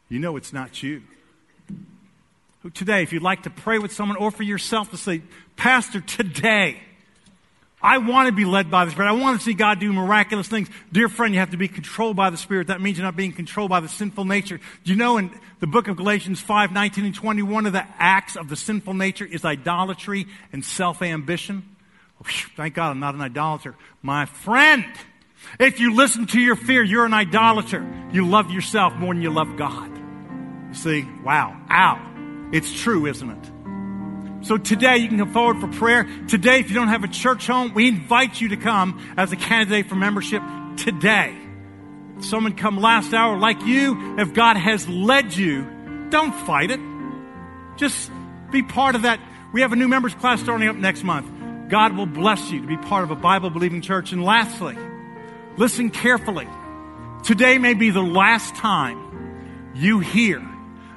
You 0.09 0.19
know 0.19 0.37
it's 0.37 0.53
not 0.53 0.83
you. 0.83 1.03
Today, 2.75 3.03
if 3.03 3.13
you'd 3.13 3.23
like 3.23 3.45
to 3.45 3.51
pray 3.51 3.79
with 3.79 3.93
someone 3.93 4.19
or 4.19 4.31
for 4.31 4.43
yourself 4.43 4.91
to 4.91 4.97
say, 4.97 5.23
Pastor, 5.57 6.01
today, 6.01 6.79
I 7.83 7.99
want 7.99 8.27
to 8.27 8.33
be 8.33 8.45
led 8.45 8.71
by 8.71 8.85
the 8.85 8.91
Spirit. 8.91 9.09
I 9.09 9.13
want 9.13 9.39
to 9.39 9.45
see 9.45 9.55
God 9.55 9.81
do 9.81 9.91
miraculous 9.93 10.47
things. 10.47 10.69
Dear 10.93 11.09
friend, 11.09 11.33
you 11.33 11.41
have 11.41 11.53
to 11.53 11.57
be 11.57 11.69
controlled 11.69 12.17
by 12.17 12.29
the 12.29 12.37
Spirit. 12.37 12.67
That 12.67 12.83
means 12.83 12.99
you're 12.99 13.07
not 13.07 13.17
being 13.17 13.33
controlled 13.33 13.71
by 13.71 13.81
the 13.81 13.89
sinful 13.89 14.27
nature. 14.27 14.61
Do 14.85 14.93
you 14.93 14.99
know 14.99 15.17
in 15.17 15.31
the 15.61 15.67
book 15.67 15.89
of 15.89 15.97
Galatians 15.97 16.41
5, 16.41 16.73
19 16.73 17.07
and 17.07 17.15
20, 17.15 17.43
one 17.43 17.65
of 17.65 17.73
the 17.73 17.87
acts 17.99 18.37
of 18.37 18.51
the 18.51 18.57
sinful 18.57 18.93
nature 18.93 19.25
is 19.25 19.47
idolatry 19.47 20.27
and 20.53 20.63
self-ambition? 20.63 21.63
Oh, 22.23 22.29
thank 22.57 22.75
God 22.75 22.91
I'm 22.91 23.01
not 23.01 23.15
an 23.15 23.23
idolater. 23.23 23.75
My 24.03 24.27
friend, 24.27 24.85
if 25.59 25.81
you 25.81 25.95
listen 25.95 26.27
to 26.29 26.41
your 26.41 26.57
fear, 26.57 26.83
you're 26.83 27.05
an 27.05 27.15
idolater. 27.15 27.87
You 28.13 28.27
love 28.27 28.51
yourself 28.51 28.95
more 28.95 29.15
than 29.15 29.23
you 29.23 29.31
love 29.31 29.57
God. 29.57 29.91
You 30.69 30.75
see? 30.75 31.09
Wow. 31.25 31.61
Ow. 31.71 32.51
It's 32.53 32.73
true, 32.73 33.07
isn't 33.07 33.31
it? 33.31 33.51
So 34.43 34.57
today 34.57 34.99
you 34.99 35.09
can 35.09 35.19
come 35.19 35.33
forward 35.33 35.61
for 35.61 35.69
prayer. 35.69 36.09
Today, 36.27 36.61
if 36.61 36.71
you 36.71 36.75
don't 36.75 36.89
have 36.89 37.05
a 37.05 37.09
church 37.09 37.47
home, 37.47 37.75
we 37.75 37.89
invite 37.89 38.41
you 38.41 38.49
to 38.49 38.57
come 38.57 39.15
as 39.17 39.33
a 39.33 39.37
candidate 39.37 39.89
for 39.89 39.97
membership 39.97 40.43
today. 40.77 41.37
someone 42.21 42.55
come 42.55 42.79
last 42.79 43.13
hour 43.13 43.39
like 43.39 43.63
you, 43.65 44.19
if 44.19 44.33
God 44.33 44.57
has 44.57 44.89
led 44.89 45.35
you, 45.35 46.09
don't 46.11 46.35
fight 46.47 46.71
it. 46.71 46.81
Just 47.77 48.11
be 48.51 48.63
part 48.63 48.95
of 48.95 49.03
that. 49.03 49.21
We 49.53 49.61
have 49.63 49.73
a 49.73 49.77
new 49.77 49.89
members 49.89 50.15
class 50.15 50.41
starting 50.41 50.69
up 50.69 50.77
next 50.77 51.03
month. 51.03 51.29
God 51.71 51.97
will 51.97 52.07
bless 52.07 52.51
you 52.51 52.61
to 52.61 52.67
be 52.67 52.77
part 52.77 53.05
of 53.05 53.11
a 53.11 53.17
Bible 53.17 53.51
believing 53.51 53.81
church. 53.81 54.13
And 54.13 54.25
lastly, 54.25 54.77
listen 55.61 55.91
carefully. 55.91 56.49
Today 57.23 57.59
may 57.59 57.75
be 57.75 57.91
the 57.91 58.03
last 58.03 58.57
time 58.57 59.71
you 59.77 60.01
hear 60.01 60.45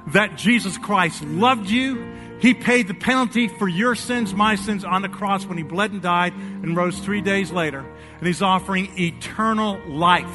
that 0.08 0.36
Jesus 0.36 0.76
Christ 0.78 1.22
loved 1.22 1.70
you 1.70 2.14
he 2.44 2.52
paid 2.52 2.88
the 2.88 2.94
penalty 2.94 3.48
for 3.48 3.66
your 3.66 3.94
sins, 3.94 4.34
my 4.34 4.56
sins 4.56 4.84
on 4.84 5.00
the 5.00 5.08
cross 5.08 5.46
when 5.46 5.56
he 5.56 5.64
bled 5.64 5.92
and 5.92 6.02
died 6.02 6.34
and 6.34 6.76
rose 6.76 6.98
three 6.98 7.22
days 7.22 7.50
later. 7.50 7.78
And 8.18 8.26
he's 8.26 8.42
offering 8.42 8.98
eternal 8.98 9.80
life 9.88 10.26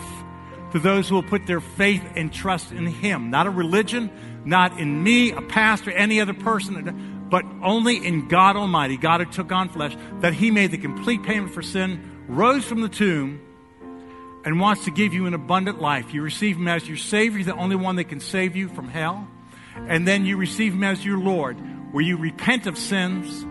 to 0.72 0.80
those 0.80 1.08
who 1.08 1.14
will 1.14 1.24
put 1.24 1.46
their 1.46 1.62
faith 1.62 2.04
and 2.16 2.34
trust 2.34 2.72
in 2.72 2.88
him. 2.88 3.30
Not 3.30 3.46
a 3.46 3.52
religion, 3.52 4.10
not 4.44 4.80
in 4.80 5.04
me, 5.04 5.32
a 5.32 5.42
pastor, 5.44 5.92
any 5.92 6.20
other 6.20 6.34
person, 6.34 7.28
but 7.30 7.46
only 7.62 8.04
in 8.04 8.28
God 8.28 8.56
Almighty, 8.56 8.98
God 8.98 9.22
who 9.22 9.32
took 9.32 9.52
on 9.52 9.70
flesh, 9.70 9.96
that 10.22 10.34
he 10.34 10.50
made 10.50 10.72
the 10.72 10.80
complete 10.80 11.22
payment 11.22 11.54
for 11.54 11.62
sin, 11.62 12.26
rose 12.28 12.66
from 12.66 12.82
the 12.82 12.90
tomb, 12.90 13.40
and 14.46 14.60
wants 14.60 14.86
to 14.86 14.92
give 14.92 15.14
you 15.14 15.26
an 15.26 15.34
abundant 15.34 15.82
life. 15.82 16.14
You 16.14 16.22
receive 16.22 16.58
Him 16.58 16.68
as 16.68 16.88
your 16.88 16.98
Savior, 16.98 17.44
the 17.44 17.56
only 17.56 17.76
one 17.76 17.98
that 17.98 18.06
can 18.06 18.20
save 18.20 18.56
you 18.56 18.70
from 18.70 18.88
hell. 18.88 19.28
And 19.76 20.08
then 20.08 20.26
you 20.26 20.38
receive 20.38 20.74
Him 20.74 20.84
as 20.84 21.04
your 21.04 21.18
Lord, 21.18 21.58
where 21.94 22.04
you 22.04 22.18
repent 22.18 22.68
of 22.68 22.78
sins, 22.78 23.46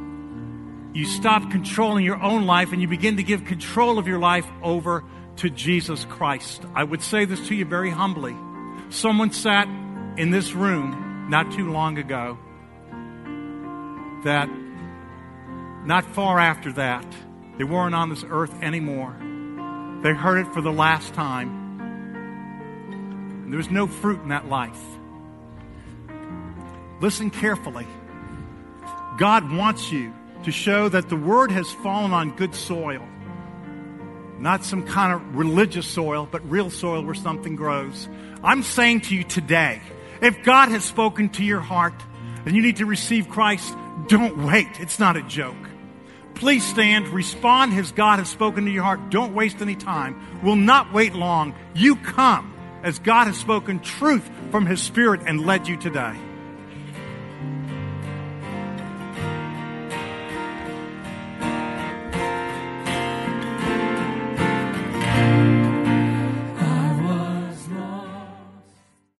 you 0.97 1.05
stop 1.05 1.51
controlling 1.51 2.05
your 2.05 2.21
own 2.23 2.47
life, 2.47 2.73
and 2.73 2.81
you 2.81 2.89
begin 2.89 3.17
to 3.19 3.23
give 3.23 3.45
control 3.45 3.99
of 3.99 4.07
your 4.07 4.19
life 4.19 4.47
over 4.63 5.05
to 5.37 5.51
Jesus 5.51 6.05
Christ. 6.07 6.63
I 6.75 6.85
would 6.85 7.03
say 7.03 7.25
this 7.25 7.47
to 7.49 7.55
you 7.55 7.65
very 7.65 7.91
humbly. 7.91 8.37
Someone 8.91 9.31
sat 9.33 9.69
in 10.17 10.31
this 10.31 10.53
room 10.53 11.27
not 11.31 11.53
too 11.53 11.71
long 11.71 11.99
ago 11.99 12.39
that 14.25 14.49
not 15.85 16.05
far 16.15 16.41
after 16.41 16.73
that, 16.73 17.07
they 17.57 17.65
weren't 17.65 17.95
on 17.95 18.09
this 18.09 18.25
earth 18.29 18.55
anymore. 18.63 19.17
They 20.03 20.13
heard 20.13 20.47
it 20.47 20.53
for 20.55 20.61
the 20.61 20.73
last 20.73 21.15
time. 21.15 21.67
There 23.49 23.57
was 23.57 23.71
no 23.71 23.87
fruit 23.87 24.23
in 24.23 24.29
that 24.29 24.49
life. 24.49 24.81
Listen 27.01 27.31
carefully. 27.31 27.87
God 29.19 29.51
wants 29.53 29.91
you 29.91 30.13
to 30.45 30.53
show 30.53 30.89
that 30.89 31.09
the 31.09 31.17
word 31.17 31.51
has 31.51 31.71
fallen 31.73 32.13
on 32.13 32.37
good 32.37 32.55
soil. 32.55 33.07
Not 34.39 34.65
some 34.65 34.87
kind 34.87 35.13
of 35.13 35.37
religious 35.37 35.87
soil, 35.87 36.29
but 36.31 36.49
real 36.49 36.71
soil 36.71 37.03
where 37.05 37.15
something 37.15 37.57
grows. 37.57 38.09
I'm 38.45 38.63
saying 38.63 39.01
to 39.03 39.17
you 39.17 39.25
today, 39.25 39.81
if 40.21 40.45
God 40.45 40.69
has 40.69 40.85
spoken 40.85 41.29
to 41.31 41.45
your 41.45 41.61
heart 41.61 41.95
and 42.47 42.55
you 42.55 42.63
need 42.63 42.77
to 42.77 42.87
receive 42.87 43.29
Christ, 43.29 43.75
don't 44.07 44.47
wait. 44.47 44.69
It's 44.79 45.01
not 45.01 45.17
a 45.17 45.23
joke. 45.23 45.57
Please 46.39 46.65
stand, 46.65 47.09
respond 47.09 47.73
as 47.73 47.91
God 47.91 48.21
has 48.21 48.29
spoken 48.29 48.65
to 48.65 48.71
your 48.71 48.85
heart. 48.85 49.11
Don't 49.11 49.35
waste 49.35 49.61
any 49.61 49.75
time. 49.75 50.41
Will 50.43 50.55
not 50.57 50.93
wait 50.93 51.15
long. 51.15 51.53
You 51.75 51.97
come 51.97 52.55
as 52.85 53.01
God 53.01 53.27
has 53.27 53.37
spoken 53.37 53.81
truth 53.81 54.29
from 54.53 54.65
His 54.65 54.81
Spirit 54.81 55.23
and 55.27 55.45
led 55.45 55.67
you 55.67 55.77
today. 55.77 56.17